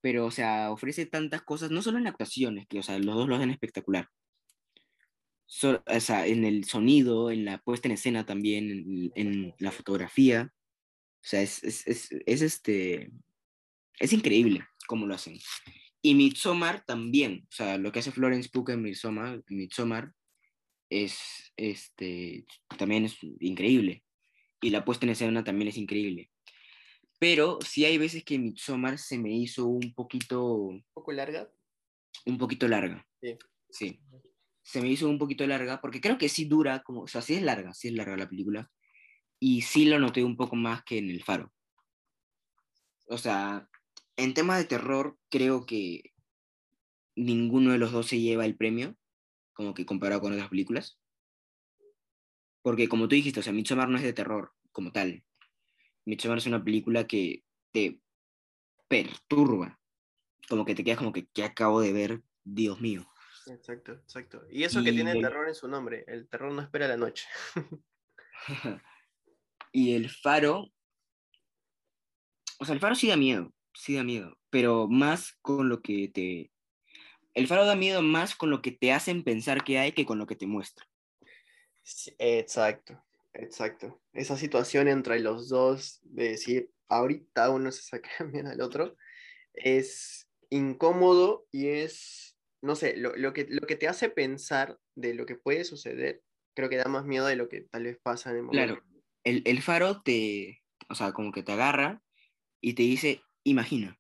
[0.01, 3.29] pero, o sea, ofrece tantas cosas, no solo en actuaciones, que, o sea, los dos
[3.29, 4.09] lo hacen espectacular.
[5.47, 10.53] O sea, en el sonido, en la puesta en escena también, en la fotografía.
[11.21, 13.11] O sea, es, es, es, es este,
[13.99, 15.39] es increíble cómo lo hacen.
[16.01, 20.13] Y Midsommar también, o sea, lo que hace Florence Pugh en Midsommar, Midsommar
[20.91, 22.47] es, este,
[22.79, 24.05] también es increíble.
[24.61, 26.31] Y la puesta en escena también es increíble.
[27.19, 31.51] Pero sí hay veces que Midsommar se me hizo un poquito, Un poco larga.
[32.27, 33.07] un poquito larga.
[33.21, 33.37] Sí.
[33.71, 34.01] Sí.
[34.63, 37.35] Se me hizo un poquito larga, porque creo que sí dura, como, o sea, sí
[37.35, 38.71] es larga, sí es larga la película.
[39.41, 41.53] Y sí lo noté un poco más que en El Faro.
[43.07, 43.69] O sea,
[44.17, 46.13] en temas de terror, creo que
[47.17, 48.97] ninguno de los dos se lleva el premio,
[49.53, 51.01] como que comparado con otras películas.
[52.63, 55.25] Porque como tú dijiste, o sea, Midsommar no es de terror como tal.
[56.05, 58.01] Midsommar es una película que te
[58.89, 59.81] perturba.
[60.49, 62.23] Como que te quedas como que, ¿qué acabo de ver?
[62.45, 63.07] Dios mío.
[63.47, 64.47] Exacto, exacto.
[64.51, 66.97] Y eso que Y tiene el- terror en su nombre, el terror no espera la
[66.97, 67.27] noche.
[69.73, 70.71] y el faro,
[72.59, 76.09] o sea, el faro sí da miedo, sí da miedo, pero más con lo que
[76.09, 76.51] te...
[77.35, 80.19] El faro da miedo más con lo que te hacen pensar que hay que con
[80.19, 80.87] lo que te muestra.
[81.83, 83.03] Sí, exacto,
[83.33, 84.01] exacto.
[84.13, 88.97] Esa situación entre los dos de decir, ahorita uno se saca bien al otro,
[89.55, 95.15] es incómodo y es, no sé, lo, lo que, lo que te hace pensar de
[95.15, 96.23] lo que puede suceder,
[96.55, 98.75] creo que da más miedo de lo que tal vez pasa en el momento.
[98.75, 102.03] Claro, el, el faro te, o sea, como que te agarra
[102.61, 103.99] y te dice, imagina.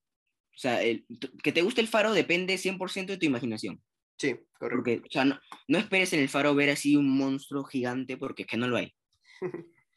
[0.54, 1.06] O sea, el-
[1.42, 3.82] que te guste el faro depende 100% de tu imaginación.
[4.18, 4.76] Sí, correcto.
[4.76, 8.42] Porque, o sea, no, no esperes en el faro ver así un monstruo gigante porque
[8.42, 8.94] es que no lo hay.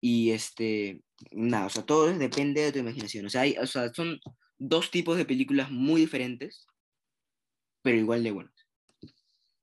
[0.00, 3.26] Y este, nada, o sea, todo depende de tu imaginación.
[3.26, 4.20] O sea, hay, o sea, son
[4.58, 6.66] dos tipos de películas muy diferentes,
[7.82, 8.54] pero igual de buenas.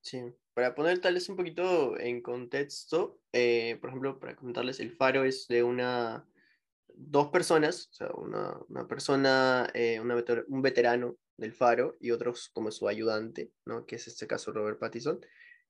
[0.02, 0.20] Sí,
[0.54, 5.24] para poner tal vez un poquito en contexto, eh, por ejemplo, para comentarles, el faro
[5.24, 6.28] es de una,
[6.88, 12.12] dos personas, o sea, una, una persona, eh, una veter- un veterano del faro y
[12.12, 13.86] otros como su ayudante, ¿no?
[13.86, 15.20] Que es este caso Robert Pattinson,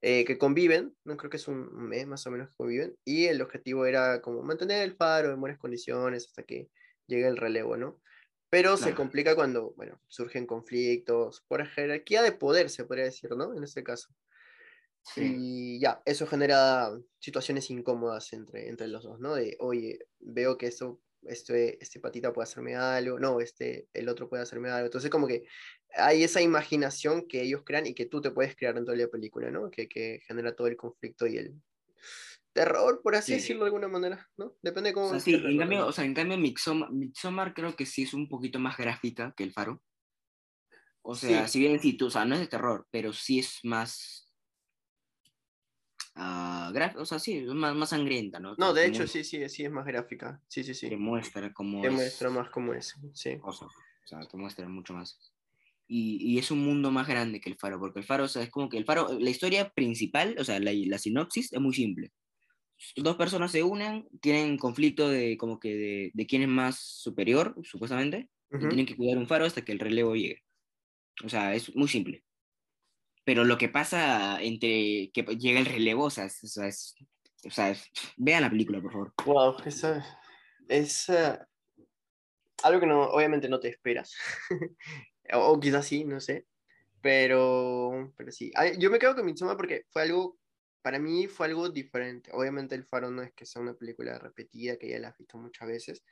[0.02, 3.24] eh, que conviven, no creo que es un mes más o menos que conviven, y
[3.26, 6.68] el objetivo era como mantener el faro en buenas condiciones hasta que
[7.06, 8.00] llegue el relevo, ¿no?
[8.50, 8.96] Pero se Claro.
[8.96, 13.54] complica cuando, bueno, surgen conflictos por jerarquía de poder, se podría decir, ¿no?
[13.56, 14.14] En este caso.
[15.16, 19.34] Y ya, eso genera situaciones incómodas entre, entre los dos, ¿no?
[19.34, 24.28] De, oye, veo que esto, este, este patita puede hacerme algo, no, este, el otro
[24.28, 24.86] puede hacerme algo.
[24.86, 25.44] Entonces, como que
[25.96, 29.08] hay esa imaginación que ellos crean y que tú te puedes crear dentro de la
[29.08, 29.70] película, ¿no?
[29.70, 31.54] Que, que genera todo el conflicto y el
[32.52, 33.38] terror, por así Sí.
[33.40, 34.56] decirlo de alguna manera, ¿no?
[34.62, 37.76] Depende de O cómo sea, sí, en cambio, o sea, en cambio Midsommar, Midsommar creo
[37.76, 39.82] que sí es un poquito más gráfica que el faro.
[41.02, 41.52] O sea, Sí.
[41.52, 44.23] si bien sí, tú, o sea, no es de terror, pero sí es más...
[46.74, 48.54] graf- o sea, sí, es más, más sangrienta, ¿no?
[48.56, 50.40] No, de hecho, sí, sí, sí es más gráfica.
[50.48, 50.88] Sí, sí, sí.
[50.88, 53.38] Te muestra cómo Te es muestra más cómo es, sí.
[53.38, 55.18] cosa, o sea, te muestra mucho más.
[55.86, 58.42] Y, y es un mundo más grande que el faro, porque el faro, o sea,
[58.42, 61.74] es como que el faro, la historia principal, o sea, la, la sinopsis es muy
[61.74, 62.12] simple.
[62.96, 67.54] Dos personas se unen, tienen conflicto de como que de, de quién es más superior,
[67.62, 68.68] supuestamente, y Ujú.
[68.68, 70.42] tienen que cuidar un faro hasta que el relevo llegue.
[71.24, 72.24] O sea, es muy simple.
[73.24, 76.94] Pero lo que pasa entre que llega el relevo, o sea, es, o sea, es-
[77.46, 79.14] o sea, es- vean la película, por favor.
[79.24, 80.04] Wow, esa
[80.68, 81.38] es eh,
[82.62, 84.14] algo que no, obviamente no te esperas.
[85.32, 86.46] o, o quizás sí, no sé.
[87.00, 88.50] Pero, pero sí.
[88.56, 90.38] Ah, Yo me quedo con Midsommar porque fue algo,
[90.82, 92.30] para mí fue algo diferente.
[92.32, 95.36] Obviamente El Faro no es que sea una película repetida, que ya la has visto
[95.38, 96.04] muchas veces.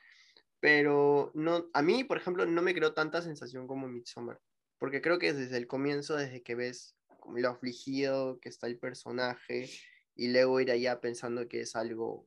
[0.60, 4.40] Pero no, a mí, por ejemplo, no me creó tanta sensación como Midsommar.
[4.78, 6.96] Porque creo que desde el comienzo, desde que ves
[7.34, 9.68] lo afligido que está el personaje
[10.14, 12.26] y luego ir allá pensando que es algo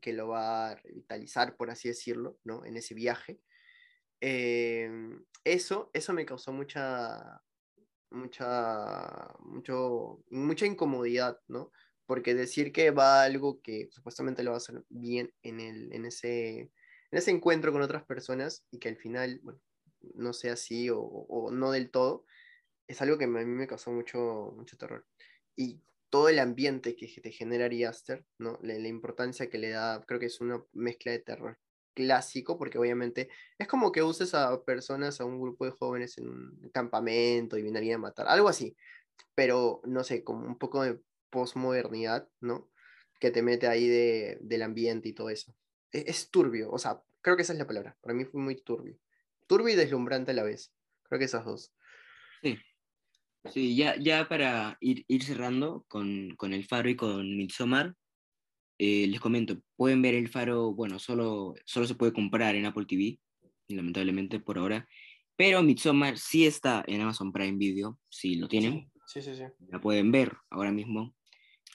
[0.00, 2.64] que lo va a revitalizar, por así decirlo, ¿no?
[2.64, 3.40] En ese viaje.
[4.20, 4.90] Eh,
[5.44, 7.42] eso, eso me causó mucha,
[8.10, 11.70] mucha, mucho, mucha incomodidad, ¿no?
[12.06, 15.92] Porque decir que va a algo que supuestamente lo va a hacer bien en, el,
[15.92, 16.70] en, ese, en
[17.18, 19.60] ese encuentro con otras personas y que al final, bueno,
[20.14, 22.24] no sea así o no del todo,
[22.86, 25.06] es algo que a mí me causó mucho, mucho terror.
[25.56, 28.58] Y todo el ambiente que te genera Ari Aster, ¿no?
[28.62, 31.58] La, importancia que le da, creo que es una mezcla de terror
[31.94, 36.28] clásico, porque obviamente es como que uses a personas, a un grupo de jóvenes en
[36.28, 38.76] un campamento y vienen a matar, algo así,
[39.34, 41.00] pero no sé, como un poco de
[41.30, 42.70] posmodernidad, ¿no?
[43.18, 45.54] Que te mete ahí de, del ambiente y todo eso.
[45.90, 48.56] Es, es, turbio, o sea, creo que esa es la palabra, para mí fue muy
[48.62, 48.98] turbio.
[49.46, 50.72] Turbio y deslumbrante a la vez,
[51.04, 51.72] creo que esas dos.
[52.42, 52.58] Sí,
[53.52, 57.94] Sí, ya, ya para ir, ir cerrando con, con, El Faro y con Midsommar,
[58.78, 62.86] eh, les comento, pueden ver El Faro, bueno, solo, solo se puede comprar en Apple
[62.86, 63.18] TV,
[63.68, 64.86] lamentablemente por ahora,
[65.36, 69.80] pero Midsommar sí está en Amazon Prime Video, si lo tienen, sí, sí, sí, la
[69.80, 71.14] pueden ver ahora mismo.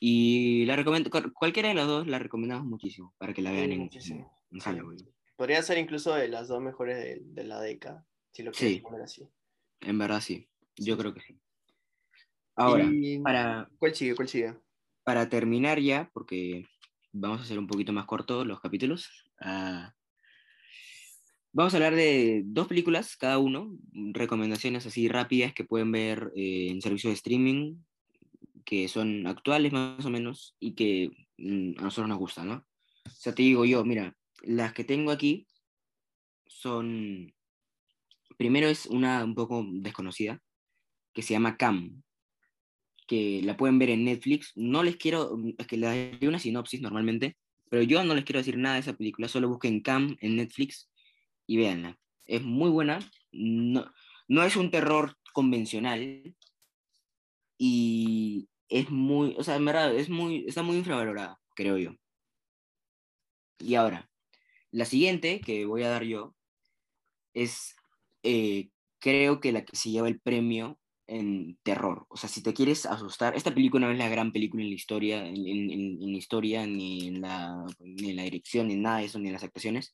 [0.04, 3.90] Y la recomiendo, cualquiera de las dos la recomendamos muchísimo para que la vean en,
[3.94, 4.28] en.
[5.36, 8.82] Podría ser incluso de las dos mejores de, de la década, si lo quieres sí,
[8.82, 9.30] poner así.
[9.80, 11.40] En verdad sí, yo creo que sí.
[12.56, 13.20] Ahora, y...
[13.20, 14.16] para, ¿cuál sigue?
[14.16, 14.56] ¿Cuál sigue?
[15.04, 16.66] Para terminar ya, porque
[17.12, 19.10] vamos a hacer un poquito más cortos los capítulos,
[19.42, 19.90] uh,
[21.54, 26.68] vamos a hablar de dos películas cada uno, recomendaciones así rápidas que pueden ver eh,
[26.70, 27.78] en servicios de streaming,
[28.64, 32.66] que son actuales más o menos y que mm, a nosotros nos gusta, ¿no?
[33.06, 35.48] O sea, te digo yo, mira, las que tengo aquí
[36.48, 37.34] son,
[38.38, 40.42] primero es una un poco desconocida,
[41.14, 42.02] que se llama Cam,
[43.12, 44.54] que la pueden ver en Netflix.
[44.56, 47.36] No les quiero, es que le daré una sinopsis normalmente,
[47.70, 50.90] pero yo no les quiero decir nada de esa película, solo busquen Cam en Netflix
[51.46, 52.00] y véanla.
[52.24, 53.00] Es muy buena,
[53.34, 53.92] no,
[54.30, 56.34] no es un terror convencional
[57.58, 61.92] y es muy, o sea, en verdad, es muy, está muy infravalorada, creo yo.
[63.60, 64.10] Y ahora,
[64.72, 66.34] la siguiente que voy a dar yo
[67.34, 67.76] es,
[68.24, 70.80] eh, creo que la que se lleva el premio
[71.12, 72.06] en terror.
[72.10, 74.76] O sea, si te quieres asustar, esta película no es la gran película en la
[74.76, 79.06] historia, en, en, historia, ni en, la, ni en la dirección, ni en nada de
[79.06, 79.94] eso, ni en las actuaciones.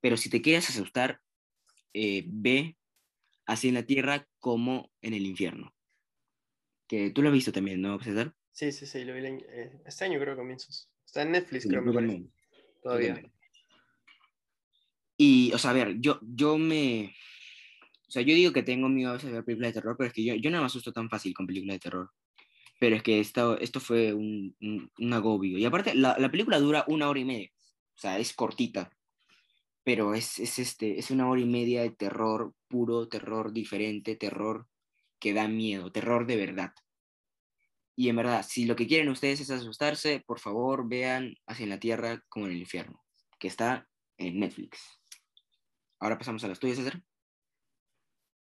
[0.00, 1.20] Pero si te quieres asustar,
[1.92, 2.78] eh, ve
[3.44, 5.74] así en la tierra como en el infierno.
[6.88, 8.34] Que tú lo has visto también, ¿no, César?
[8.52, 10.90] Sí, sí, sí, lo vi eh, este año creo que comienzos.
[11.04, 11.84] Está en Netflix, creo.
[11.84, 12.24] que
[12.82, 13.30] Todavía.
[15.18, 17.14] Y, o sea, a ver, yo, yo me...
[18.10, 20.08] O sea, yo digo que tengo miedo a veces de ver películas de terror, pero
[20.08, 22.10] es que yo, yo no me asusto tan fácil con películas de terror.
[22.80, 24.56] Pero es que esto, esto fue un,
[24.98, 25.58] un, agobio.
[25.58, 27.52] Y aparte, la, la, película dura una hora y media.
[27.94, 28.90] O sea, es cortita.
[29.84, 34.66] Pero es, es, este, es una hora y media de terror puro, terror diferente, terror
[35.20, 36.72] que da miedo, terror de verdad.
[37.94, 41.78] Y en verdad, si lo que quieren ustedes es asustarse, por favor vean Hacia la
[41.78, 43.04] Tierra como en el infierno,
[43.38, 43.86] que está
[44.16, 44.80] en Netflix.
[46.00, 47.04] Ahora pasamos a las tuyas, César.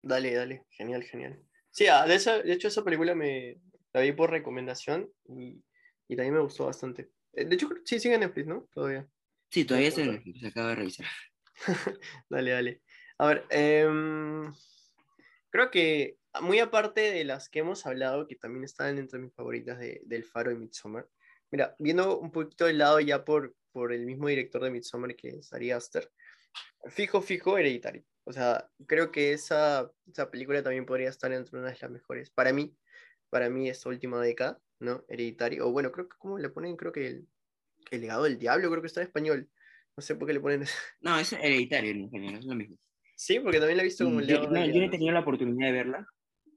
[0.03, 1.43] Dale, dale, genial, genial.
[1.71, 3.61] Sí, ah, de, de hecho esa película me
[3.93, 5.63] la vi por recomendación y,
[6.09, 7.11] y también me gustó bastante.
[7.33, 8.69] Eh, de hecho, sí sigue en Netflix, ¿no?
[8.73, 9.09] Todavía.
[9.51, 11.07] Sí, todavía está en Netflix, se acaba de revisar.
[12.31, 12.83] dale, dale.
[13.19, 13.87] A ver, eh,
[15.51, 19.79] creo que muy aparte de las que hemos hablado, que también están entre mis favoritas
[19.79, 21.09] de, del Faro y Midsommar,
[21.51, 25.31] mira, viendo un poquito del lado ya por, por el mismo director de Midsommar, que
[25.31, 26.11] es Ari Aster,
[26.89, 28.05] fijo, fijo, Hereditary.
[28.29, 32.29] O sea, creo que esa, esa película también podría estar entre una de las mejores.
[32.29, 32.77] Para mí,
[33.31, 35.03] para mí, esta última década, ¿no?
[35.09, 35.61] Hereditary.
[35.61, 36.77] O bueno, creo que, ¿cómo le ponen?
[36.77, 37.27] Creo que el,
[37.91, 39.49] el legado del diablo, creo que está en español.
[39.97, 40.77] No sé por qué le ponen eso.
[41.01, 42.77] No, es Hereditary en general, es lo mismo.
[43.17, 45.13] Sí, porque también la he visto como el legado yo, no, yo no he tenido
[45.13, 46.07] la oportunidad de verla.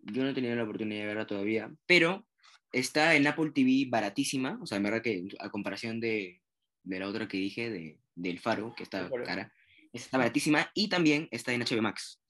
[0.03, 1.71] Yo no he tenido la oportunidad de verla todavía.
[1.85, 2.27] Pero
[2.73, 4.59] está en Apple TV baratísima.
[4.61, 6.41] O sea, en verdad que a comparación de,
[6.83, 9.53] de la otra que dije, de, del Faro, que está cara
[9.93, 12.21] está baratísima y también está en HBO Max.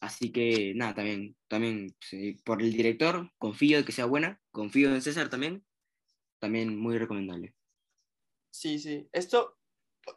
[0.00, 1.94] Así que nada, también, también
[2.44, 5.64] por el director, confío de que sea buena, confío en César también,
[6.38, 7.54] también muy recomendable.
[8.50, 9.08] Sí, sí.
[9.12, 9.58] Esto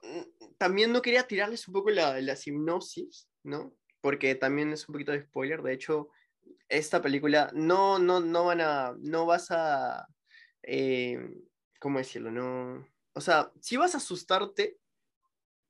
[0.04, 3.76] mm, también no quería tirarles un poco la, la hipnosis, ¿no?
[4.02, 5.62] Porque también es un poquito de spoiler.
[5.64, 6.10] De hecho,
[6.70, 10.08] esta película no, no, no van a, no vas a,
[10.64, 11.20] eh,
[11.80, 12.32] ¿cómo decirlo?
[12.32, 14.78] No, o sea, si vas a asustarte,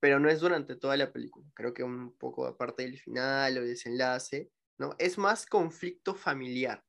[0.01, 1.47] pero no es durante toda la película.
[1.53, 4.95] Creo que un poco aparte del final o desenlace, ¿no?
[4.97, 6.83] Es más conflicto familiar,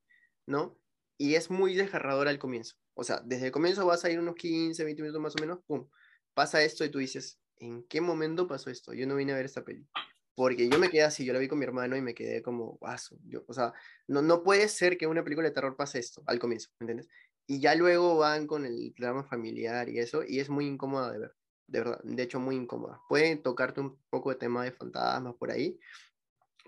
[0.46, 0.80] ¿no?
[1.18, 2.76] Y es muy desgarrador al comienzo.
[2.94, 5.60] O sea, desde el comienzo vas a ir unos 15, 20 minutos más o menos,
[5.66, 5.86] ¡pum!
[6.34, 8.94] Pasa esto y tú dices, ¿en qué momento pasó esto?
[8.94, 9.86] Yo no vine a ver esta peli.
[10.34, 12.78] Porque yo me quedé así, yo la vi con mi hermano y me quedé como,
[12.78, 13.18] guaso.
[13.26, 13.74] Yo, o sea,
[14.08, 17.08] no, no puede ser que una película de terror pase esto al comienzo, ¿me entiendes?
[17.46, 21.18] Y ya luego van con el drama familiar y eso, y es muy incómoda de
[21.18, 21.34] ver
[21.72, 23.00] de verdad, de hecho muy incómoda.
[23.08, 25.78] Pueden tocarte un poco de tema de fantasmas por ahí,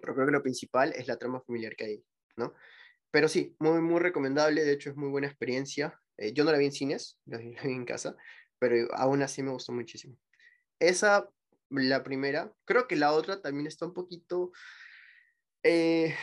[0.00, 2.04] pero creo que lo principal es la trama familiar que hay,
[2.36, 2.54] ¿no?
[3.10, 6.00] Pero sí, muy, muy recomendable, de hecho es muy buena experiencia.
[6.16, 8.16] Eh, yo no la vi en cines, la vi, en casa,
[8.58, 10.16] pero aún así me gustó muchísimo.
[10.78, 11.28] Esa,
[11.68, 14.52] la primera, creo que la otra también está un poquito,
[15.62, 16.14] eh,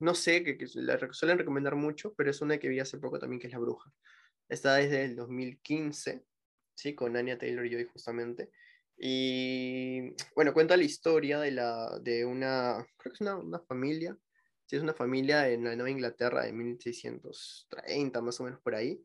[0.00, 3.18] no sé, que, que la suelen recomendar mucho, pero es una que vi hace poco
[3.18, 3.92] también, que es La Bruja.
[4.48, 6.24] Está desde el 2015
[6.74, 6.94] ¿sí?
[6.94, 8.50] Con Anya Taylor-Joy justamente.
[8.96, 14.16] Y bueno, cuenta la historia de, la, de una, creo que es una, una familia,
[14.66, 19.02] sí, es una familia en la Nueva Inglaterra de 1630, más o menos por ahí.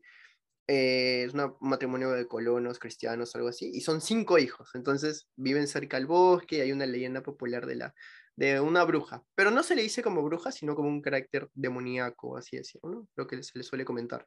[0.70, 5.66] Eh, es un matrimonio de colonos cristianos, algo así, y son cinco hijos, entonces viven
[5.66, 7.94] cerca del bosque y hay una leyenda popular de, la,
[8.36, 12.36] de una bruja, pero no se le dice como bruja, sino como un carácter demoníaco,
[12.36, 13.08] así decirlo, ¿no?
[13.16, 14.26] Lo que se le suele comentar.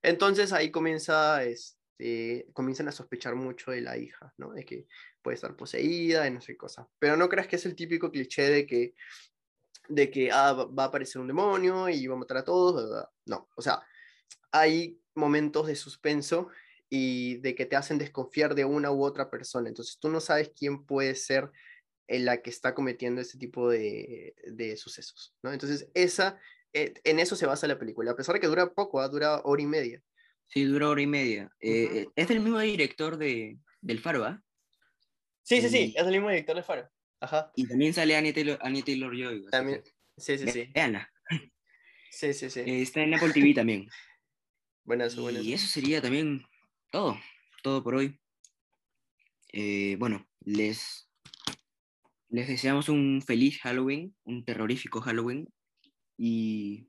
[0.00, 4.52] Entonces ahí comienza, es, este, comienzan a sospechar mucho de la hija, ¿no?
[4.52, 4.86] De que
[5.22, 6.88] puede estar poseída, y no sé qué cosa.
[6.98, 8.94] Pero no creas que es el típico cliché de que,
[9.88, 13.06] de que ah, va a aparecer un demonio y va a matar a todos.
[13.26, 13.82] No, o sea,
[14.50, 16.48] hay momentos de suspenso
[16.88, 19.68] y de que te hacen desconfiar de una u otra persona.
[19.68, 21.50] Entonces tú no sabes quién puede ser
[22.08, 25.34] la que está cometiendo este tipo de, de sucesos.
[25.42, 26.40] Entonces esa,
[26.72, 29.08] eh, en eso se basa la película, a pesar de que dura poco, ¿ah?
[29.08, 30.02] dura hora y media
[30.52, 31.50] Sí, duró hora y media.
[31.60, 34.42] Eh, es del mismo director de, del Faro, ¿ah?
[35.42, 36.90] Sí, sí, sí, Y- es el mismo director de Faro.
[37.20, 37.52] Ajá.
[37.54, 39.38] Y también sale Anya Taylor, Anya Taylor-Joy.
[39.42, 39.82] así También.
[40.16, 40.66] Sí, sí, sí.
[40.74, 41.10] véanla.
[42.10, 42.60] Sí, sí, sí.
[42.60, 43.88] Eh, está en Apple TV también.
[44.84, 45.44] Buenazo, buenazo.
[45.44, 46.42] Y eso sería también
[46.90, 47.16] todo,
[47.62, 48.18] todo por hoy.
[49.52, 51.08] Eh, bueno, les,
[52.28, 55.46] les deseamos un feliz Halloween, un terrorífico Halloween.
[56.18, 56.88] Y,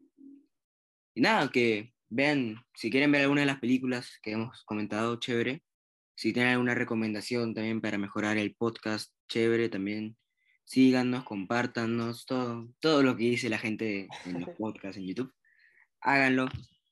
[1.14, 5.64] y nada, que vean, si quieren ver alguna de las películas que hemos comentado, chévere.
[6.14, 10.18] Si tienen alguna recomendación también para mejorar el podcast, chévere también.
[10.66, 15.34] Síganos, compártanos, todo, todo lo que dice la gente en los podcasts en YouTube.
[16.02, 16.48] Háganlo.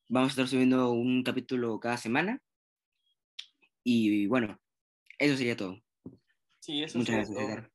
[0.08, 2.42] Vamos a estar subiendo un capítulo cada semana.
[3.84, 4.60] Y bueno,
[5.18, 5.80] eso sería todo.
[6.60, 7.70] Sí, eso Muchas gracias, todo.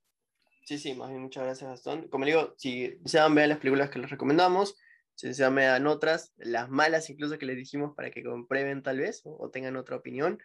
[0.65, 2.09] Sí, sí, más bien muchas gracias, Gastón.
[2.09, 4.77] Como digo, si desean ver las películas que les recomendamos,
[5.15, 9.23] si desean vean otras, las malas incluso que les dijimos para que comprueben tal vez
[9.25, 10.39] o, o tengan otra opinión.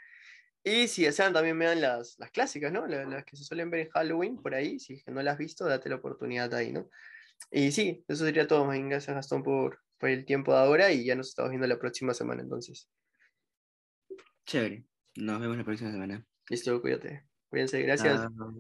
[0.63, 2.85] Y si desean también vean las, las clásicas, ¿no?
[2.85, 4.77] La- Las, que se suelen ver en Halloween por ahí.
[4.79, 6.89] Si es que no las has visto, date la oportunidad ahí, ¿no?
[7.49, 8.67] Y sí, eso sería todo.
[8.67, 12.13] Gracias, Gastón, por, por el tiempo de ahora y ya nos estamos viendo la próxima
[12.13, 12.89] semana entonces.
[14.45, 14.83] Chévere.
[15.15, 16.25] Nos vemos la próxima semana.
[16.49, 17.23] Listo, cuídate.
[17.49, 18.21] Cuídense, gracias.
[18.21, 18.53] Chao.